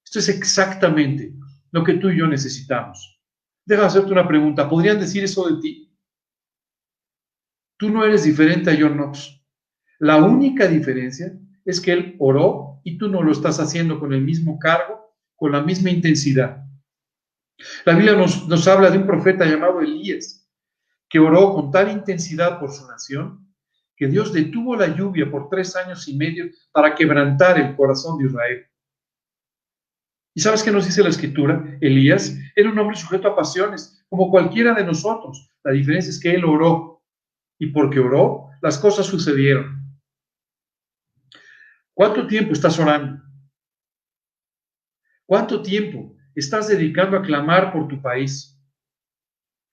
[0.03, 1.33] Esto es exactamente
[1.71, 3.21] lo que tú y yo necesitamos.
[3.65, 4.69] Deja hacerte una pregunta.
[4.69, 5.86] ¿Podrían decir eso de ti?
[7.77, 9.39] Tú no eres diferente a John Knox.
[9.99, 11.31] La única diferencia
[11.65, 15.51] es que él oró y tú no lo estás haciendo con el mismo cargo, con
[15.51, 16.63] la misma intensidad.
[17.85, 20.47] La Biblia nos, nos habla de un profeta llamado Elías,
[21.09, 23.47] que oró con tal intensidad por su nación,
[23.95, 28.25] que Dios detuvo la lluvia por tres años y medio para quebrantar el corazón de
[28.25, 28.65] Israel.
[30.35, 31.77] ¿Y sabes qué nos dice la escritura?
[31.81, 35.49] Elías era un hombre sujeto a pasiones, como cualquiera de nosotros.
[35.63, 36.96] La diferencia es que él oró,
[37.59, 39.77] y porque oró, las cosas sucedieron.
[41.93, 43.23] ¿Cuánto tiempo estás orando?
[45.25, 48.57] ¿Cuánto tiempo estás dedicando a clamar por tu país?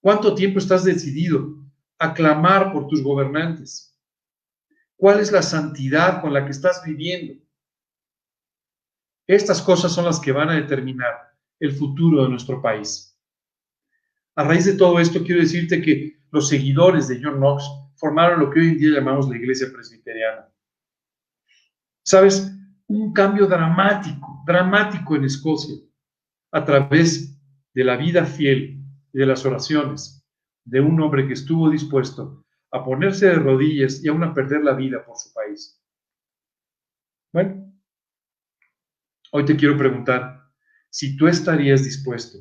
[0.01, 1.55] ¿Cuánto tiempo estás decidido
[1.99, 3.99] a clamar por tus gobernantes?
[4.97, 7.43] ¿Cuál es la santidad con la que estás viviendo?
[9.27, 11.15] Estas cosas son las que van a determinar
[11.61, 13.19] el futuro de nuestro país.
[14.35, 17.63] A raíz de todo esto, quiero decirte que los seguidores de John Knox
[17.95, 20.53] formaron lo que hoy en día llamamos la Iglesia Presbiteriana.
[22.05, 22.53] ¿Sabes?
[22.89, 25.77] Un cambio dramático, dramático en Escocia,
[26.51, 27.41] a través
[27.73, 30.27] de la vida fiel y de las oraciones
[30.65, 34.75] de un hombre que estuvo dispuesto a ponerse de rodillas y aún a perder la
[34.75, 35.81] vida por su país.
[37.33, 37.73] Bueno,
[39.31, 40.51] hoy te quiero preguntar
[40.91, 42.39] si tú estarías dispuesto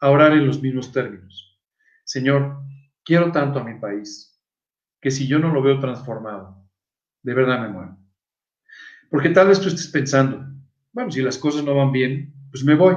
[0.00, 1.60] a orar en los mismos términos.
[2.04, 2.62] Señor,
[3.04, 4.40] quiero tanto a mi país
[5.00, 6.68] que si yo no lo veo transformado,
[7.22, 7.98] de verdad me muero.
[9.10, 10.46] Porque tal vez tú estés pensando,
[10.92, 12.96] bueno, si las cosas no van bien, pues me voy.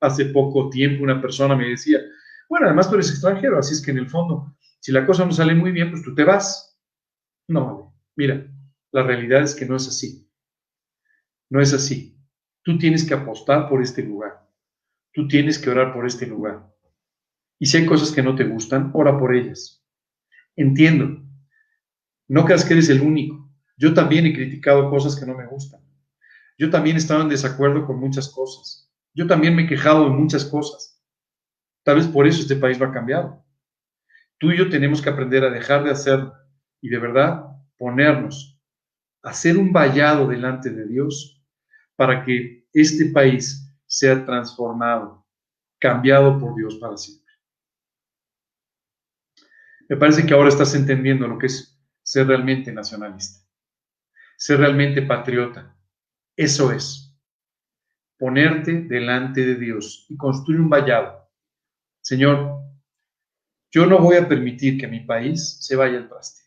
[0.00, 1.98] Hace poco tiempo una persona me decía,
[2.48, 5.32] bueno, además tú eres extranjero, así es que en el fondo, si la cosa no
[5.32, 6.78] sale muy bien, pues tú te vas.
[7.48, 8.46] No, mira,
[8.92, 10.28] la realidad es que no es así.
[11.50, 12.18] No es así.
[12.62, 14.48] Tú tienes que apostar por este lugar.
[15.12, 16.73] Tú tienes que orar por este lugar.
[17.58, 19.84] Y si hay cosas que no te gustan, ora por ellas.
[20.56, 21.22] Entiendo.
[22.28, 23.50] No creas que eres el único.
[23.76, 25.80] Yo también he criticado cosas que no me gustan.
[26.58, 28.92] Yo también estaba en desacuerdo con muchas cosas.
[29.14, 31.02] Yo también me he quejado de muchas cosas.
[31.82, 33.40] Tal vez por eso este país va a cambiar.
[34.38, 36.20] Tú y yo tenemos que aprender a dejar de hacer
[36.80, 37.46] y de verdad
[37.76, 38.60] ponernos,
[39.22, 41.42] a hacer un vallado delante de Dios
[41.96, 45.26] para que este país sea transformado,
[45.78, 47.23] cambiado por Dios para siempre.
[49.88, 53.44] Me parece que ahora estás entendiendo lo que es ser realmente nacionalista
[54.36, 55.76] ser realmente patriota.
[56.36, 57.16] Eso es,
[58.18, 61.30] ponerte delante de Dios y construir un vallado.
[62.02, 62.62] Señor,
[63.70, 66.42] yo no voy a permitir que mi país se vaya al traste.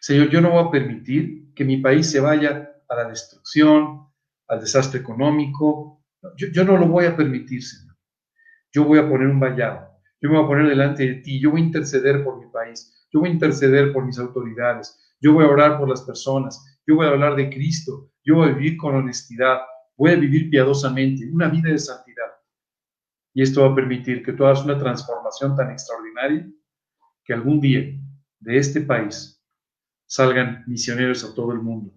[0.00, 4.08] Señor, yo no voy a permitir que mi país se vaya a la destrucción,
[4.48, 6.04] al desastre económico.
[6.36, 7.96] Yo, no lo voy a permitir, Señor.
[8.72, 9.91] Yo voy a poner un vallado.
[10.22, 11.40] Yo me voy a poner delante de ti.
[11.40, 13.06] Yo voy a interceder por mi país.
[13.12, 14.98] Yo voy a interceder por mis autoridades.
[15.20, 18.48] Yo voy a orar por las personas yo voy a hablar de Cristo, yo voy
[18.48, 19.60] a vivir con honestidad,
[19.96, 22.26] voy a vivir piadosamente, una vida de santidad.
[23.34, 26.50] Y esto va a permitir que tú hagas una transformación tan extraordinaria
[27.24, 27.82] que algún día
[28.40, 29.40] de este país
[30.06, 31.94] salgan misioneros a todo el mundo.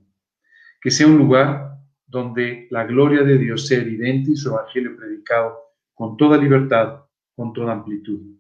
[0.80, 5.58] Que sea un lugar donde la gloria de Dios sea evidente y su evangelio predicado
[5.96, 7.05] con toda libertad,
[7.36, 8.40] con toda amplitud.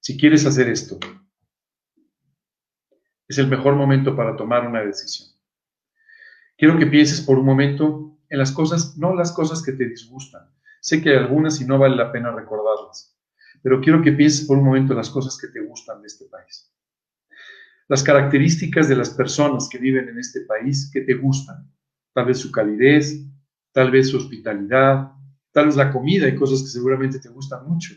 [0.00, 0.98] Si quieres hacer esto,
[3.26, 5.28] es el mejor momento para tomar una decisión.
[6.56, 10.50] Quiero que pienses por un momento en las cosas, no las cosas que te disgustan.
[10.80, 13.16] Sé que hay algunas y no vale la pena recordarlas,
[13.62, 16.26] pero quiero que pienses por un momento en las cosas que te gustan de este
[16.26, 16.72] país.
[17.88, 21.72] Las características de las personas que viven en este país que te gustan.
[22.12, 23.24] Tal vez su calidez,
[23.72, 25.12] tal vez su hospitalidad,
[25.52, 27.94] tal vez la comida y cosas que seguramente te gustan mucho,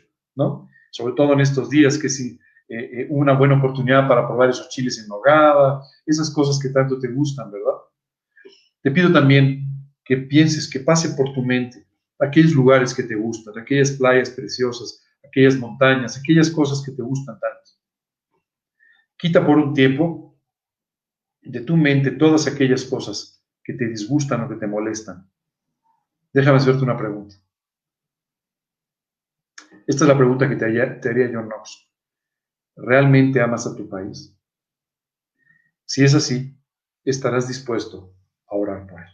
[0.92, 4.70] Sobre todo en estos días que si eh, eh, una buena oportunidad para probar esos
[4.70, 7.74] chiles en nogada, esas cosas que tanto te gustan, ¿verdad?
[8.82, 9.68] Te pido también
[10.04, 11.86] que pienses, que pase por tu mente
[12.20, 17.40] aquellos lugares que te gustan, aquellas playas preciosas, aquellas montañas, aquellas cosas que te gustan
[17.40, 17.72] tanto.
[19.18, 20.38] Quita por un tiempo
[21.42, 25.30] de tu mente todas aquellas cosas que te disgustan o que te molestan.
[26.34, 27.36] Déjame hacerte una pregunta.
[29.92, 31.92] Esta es la pregunta que te haría, John Knox.
[32.78, 34.34] ¿Realmente amas a tu país?
[35.84, 36.58] Si es así,
[37.04, 38.16] estarás dispuesto
[38.48, 39.10] a orar por él.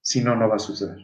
[0.00, 0.98] Si no, no va a suceder.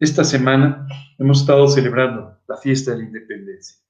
[0.00, 0.88] Esta semana
[1.18, 3.80] hemos estado celebrando la fiesta de la independencia.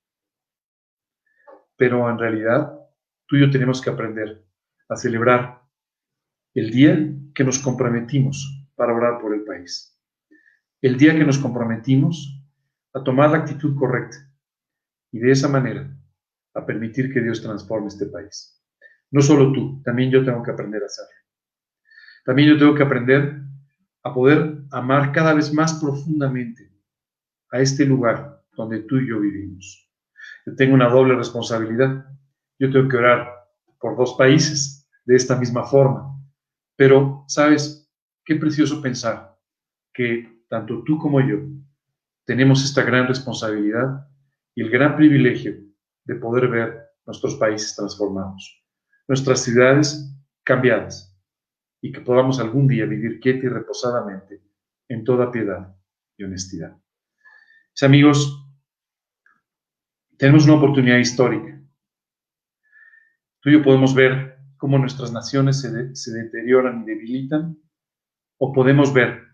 [1.76, 2.78] Pero en realidad,
[3.24, 4.46] tú y yo tenemos que aprender
[4.90, 5.62] a celebrar
[6.53, 6.98] el día
[7.34, 9.96] que nos comprometimos para orar por el país.
[10.83, 12.43] El día que nos comprometimos
[12.95, 14.16] a tomar la actitud correcta
[15.12, 15.95] y de esa manera
[16.55, 18.61] a permitir que Dios transforme este país.
[19.11, 21.12] No solo tú, también yo tengo que aprender a hacerlo.
[22.24, 23.43] También yo tengo que aprender
[24.03, 26.72] a poder amar cada vez más profundamente
[27.51, 29.89] a este lugar donde tú y yo vivimos.
[30.47, 32.07] Yo tengo una doble responsabilidad.
[32.59, 33.28] Yo tengo que orar
[33.78, 36.18] por dos países de esta misma forma.
[36.76, 37.91] Pero, ¿sabes?
[38.24, 39.37] Qué precioso pensar
[39.93, 41.38] que tanto tú como yo
[42.26, 44.07] tenemos esta gran responsabilidad
[44.55, 45.55] y el gran privilegio
[46.05, 48.62] de poder ver nuestros países transformados,
[49.07, 51.16] nuestras ciudades cambiadas
[51.80, 54.42] y que podamos algún día vivir quieta y reposadamente
[54.88, 55.74] en toda piedad
[56.16, 56.76] y honestidad.
[57.82, 58.44] Amigos,
[60.18, 61.62] tenemos una oportunidad histórica.
[63.40, 67.57] Tú y yo podemos ver cómo nuestras naciones se deterioran y debilitan,
[68.36, 69.30] o podemos ver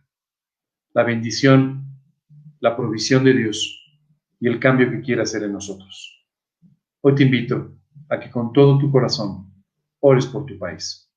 [0.97, 1.87] la bendición
[2.61, 3.85] la provisión de Dios
[4.41, 6.27] y el cambio que quiere hacer en nosotros.
[7.03, 7.77] Hoy te invito
[8.09, 9.53] a que con todo tu corazón
[10.01, 11.13] ores por tu país.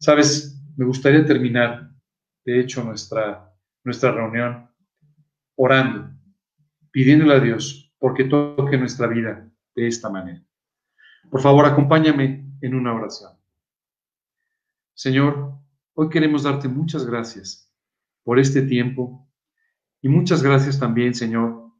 [0.00, 1.90] Sabes, me gustaría terminar,
[2.46, 3.54] de hecho, nuestra,
[3.84, 4.70] nuestra reunión
[5.56, 6.10] orando,
[6.90, 10.42] pidiéndole a Dios porque toque nuestra vida de esta manera.
[11.30, 13.32] Por favor, acompáñame en una oración.
[14.94, 15.52] Señor,
[15.92, 17.63] hoy queremos darte muchas gracias
[18.24, 19.24] por este tiempo
[20.04, 21.70] y muchas gracias también, Señor,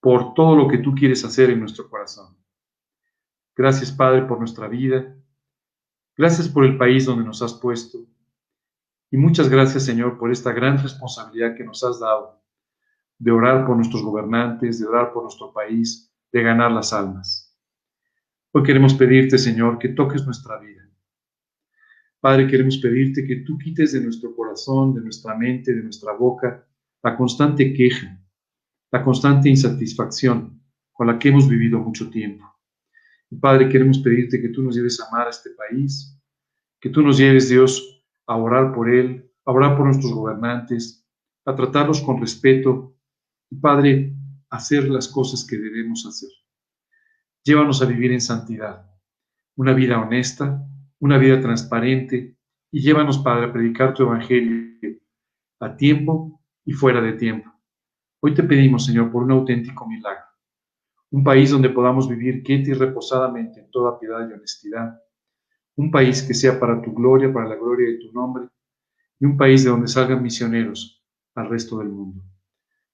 [0.00, 2.34] por todo lo que tú quieres hacer en nuestro corazón.
[3.54, 5.14] Gracias, Padre, por nuestra vida.
[6.16, 7.98] Gracias por el país donde nos has puesto.
[9.10, 12.40] Y muchas gracias, Señor, por esta gran responsabilidad que nos has dado
[13.18, 17.54] de orar por nuestros gobernantes, de orar por nuestro país, de ganar las almas.
[18.52, 20.79] Hoy queremos pedirte, Señor, que toques nuestra vida.
[22.20, 26.66] Padre, queremos pedirte que tú quites de nuestro corazón, de nuestra mente, de nuestra boca,
[27.02, 28.20] la constante queja,
[28.92, 30.62] la constante insatisfacción
[30.92, 32.44] con la que hemos vivido mucho tiempo.
[33.40, 36.20] Padre, queremos pedirte que tú nos lleves a amar a este país,
[36.80, 41.06] que tú nos lleves, Dios, a orar por él, a orar por nuestros gobernantes,
[41.46, 42.90] a tratarlos con respeto
[43.60, 44.14] Padre,
[44.48, 46.30] hacer las cosas que debemos hacer.
[47.42, 48.86] Llévanos a vivir en santidad,
[49.56, 50.69] una vida honesta,
[51.00, 52.36] una vida transparente
[52.70, 54.70] y llévanos, Padre, a predicar tu evangelio
[55.58, 57.50] a tiempo y fuera de tiempo.
[58.20, 60.24] Hoy te pedimos, Señor, por un auténtico milagro,
[61.10, 65.00] un país donde podamos vivir quieta y reposadamente en toda piedad y honestidad,
[65.76, 68.48] un país que sea para tu gloria, para la gloria de tu nombre,
[69.18, 71.02] y un país de donde salgan misioneros
[71.34, 72.22] al resto del mundo.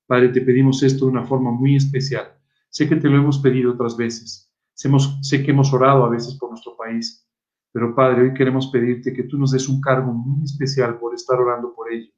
[0.06, 2.38] Padre, te pedimos esto de una forma muy especial.
[2.70, 6.50] Sé que te lo hemos pedido otras veces, sé que hemos orado a veces por
[6.50, 7.25] nuestro país,
[7.76, 11.38] pero Padre, hoy queremos pedirte que tú nos des un cargo muy especial por estar
[11.38, 12.10] orando por ello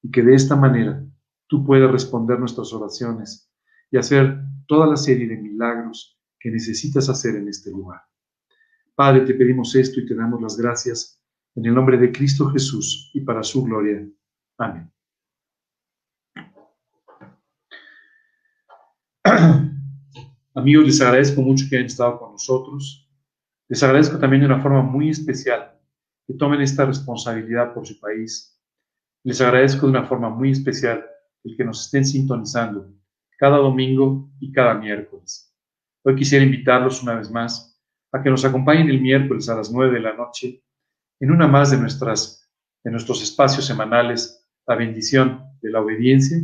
[0.00, 1.04] y que de esta manera
[1.48, 3.52] tú puedas responder nuestras oraciones
[3.90, 4.38] y hacer
[4.68, 8.02] toda la serie de milagros que necesitas hacer en este lugar.
[8.94, 11.20] Padre, te pedimos esto y te damos las gracias
[11.56, 14.08] en el nombre de Cristo Jesús y para su gloria.
[14.58, 14.92] Amén.
[20.54, 23.03] Amigos, les agradezco mucho que hayan estado con nosotros.
[23.68, 25.78] Les agradezco también de una forma muy especial
[26.26, 28.54] que tomen esta responsabilidad por su país
[29.24, 31.04] les agradezco de una forma muy especial
[31.44, 32.92] el que nos estén sintonizando
[33.38, 35.50] cada domingo y cada miércoles.
[36.02, 37.80] Hoy quisiera invitarlos una vez más
[38.12, 40.62] a que nos acompañen el miércoles a las 9 de la noche
[41.20, 42.50] en una más de, nuestras,
[42.84, 46.38] de nuestros espacios semanales, la bendición de la obediencia.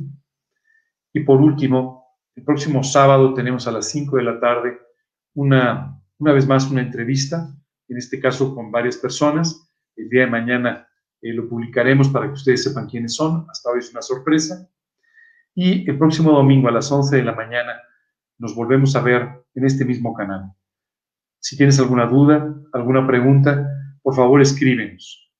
[1.13, 4.79] Y por último, el próximo sábado tenemos a las 5 de la tarde
[5.35, 7.53] una, una vez más una entrevista,
[7.89, 9.67] en este caso con varias personas.
[9.97, 10.87] El día de mañana
[11.23, 13.47] eh, lo publicaremos para que ustedes sepan quiénes son.
[13.51, 14.71] Hasta hoy es una sorpresa.
[15.55, 17.73] Y el próximo domingo a las 11 de la mañana
[18.39, 20.53] nos volvemos a ver en este mismo canal.
[21.41, 23.67] Si tienes alguna duda, alguna pregunta,
[24.03, 25.33] por favor escríbenos.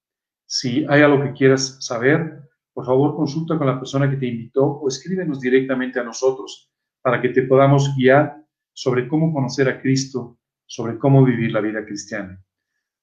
[0.47, 2.41] Si hay algo que quieras saber,
[2.73, 6.73] por favor consulta con la persona que te invitó o escríbenos directamente a nosotros
[7.03, 10.40] para que te podamos guiar sobre cómo conocer a Cristo,
[10.71, 12.41] sobre cómo vivir la vida cristiana.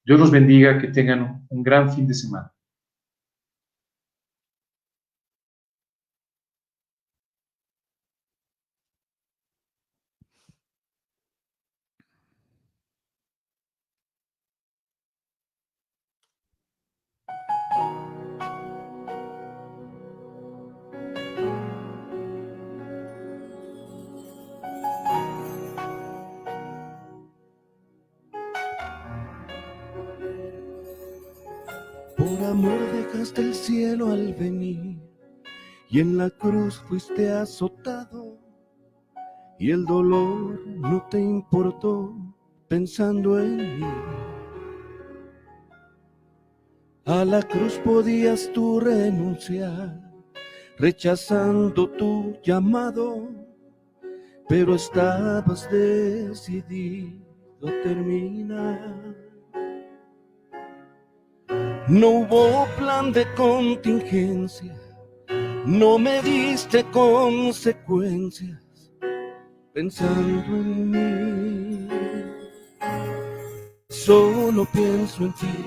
[0.06, 2.50] Dios los bendiga, que tengan un gran fin de semana.
[36.30, 38.38] Cruz fuiste azotado
[39.60, 42.16] y el dolor no te importó
[42.68, 43.88] pensando en mí.
[47.06, 50.02] A la cruz podías tú renunciar,
[50.78, 53.30] rechazando tu llamado,
[54.50, 57.26] pero estabas decidido
[57.66, 59.16] a terminar.
[61.88, 64.76] No hubo plan de contingencia,
[65.68, 68.64] no me diste consecuencias
[69.74, 71.90] pensando en mí.
[73.90, 75.66] Solo pienso en ti,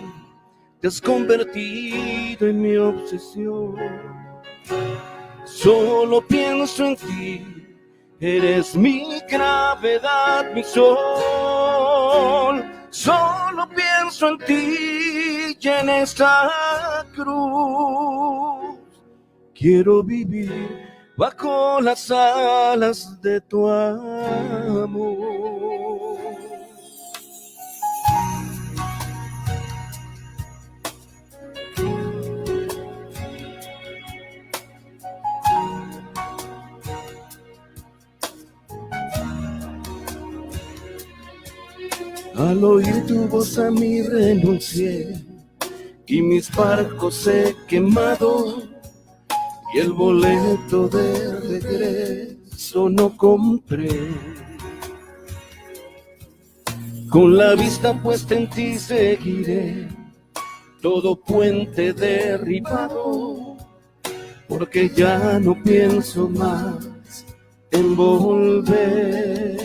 [0.81, 3.77] te has convertido en mi obsesión.
[5.45, 7.47] Solo pienso en ti,
[8.21, 12.65] eres mi gravedad, mi sol.
[12.89, 18.30] Solo pienso en ti y en esta cruz.
[19.61, 20.51] Quiero vivir
[21.19, 25.19] bajo las alas de tu amor.
[42.35, 45.23] Al oír tu voz a mí renuncié
[46.07, 48.80] y mis barcos he quemado
[49.73, 54.11] y el boleto de regreso no compré.
[57.09, 59.89] Con la vista puesta en ti seguiré
[60.81, 63.57] todo puente derribado,
[64.49, 67.27] porque ya no pienso más
[67.71, 69.59] en volver.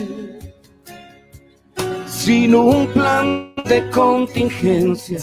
[2.06, 5.20] Sin un plan de contingencia,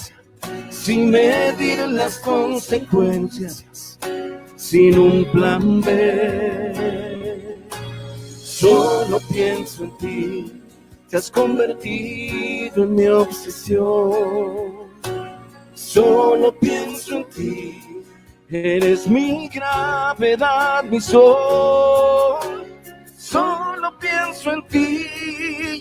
[0.69, 3.99] sin medir las consecuencias
[4.73, 7.63] sin un plan B.
[8.41, 10.63] Solo pienso en ti,
[11.07, 14.89] te has convertido en mi obsesión.
[15.75, 17.81] Solo pienso en ti,
[18.49, 22.65] eres mi gravedad, mi sol.
[23.15, 25.05] Solo pienso en ti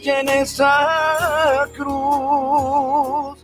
[0.02, 3.42] y en esa cruz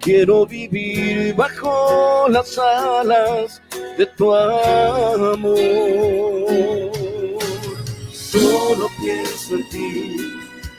[0.00, 3.60] Quiero vivir bajo las alas
[3.96, 5.58] de tu amor.
[8.12, 10.16] Solo pienso en ti,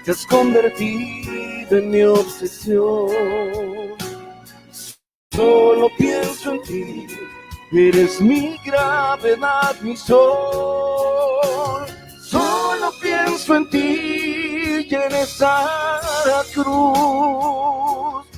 [0.05, 3.09] te has convertido en mi obsesión.
[5.35, 7.07] Solo pienso en ti,
[7.73, 11.85] eres mi gravedad, mi sol.
[12.21, 15.99] Solo pienso en ti y en esa
[16.53, 18.28] cruz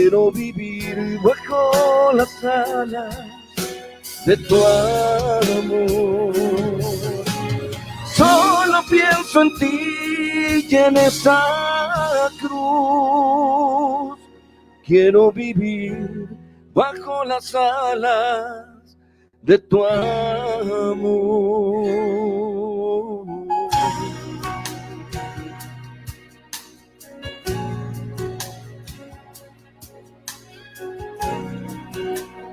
[0.00, 3.16] Quiero vivir bajo las alas
[4.24, 6.32] de tu amor.
[8.14, 11.42] Solo pienso en ti y en esa
[12.40, 14.16] cruz.
[14.86, 16.28] Quiero vivir
[16.72, 18.96] bajo las alas
[19.42, 21.08] de tu amor.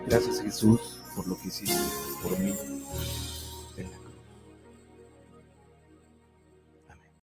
[0.08, 1.76] Gracias Jesús por lo que hiciste
[2.22, 2.54] por mí.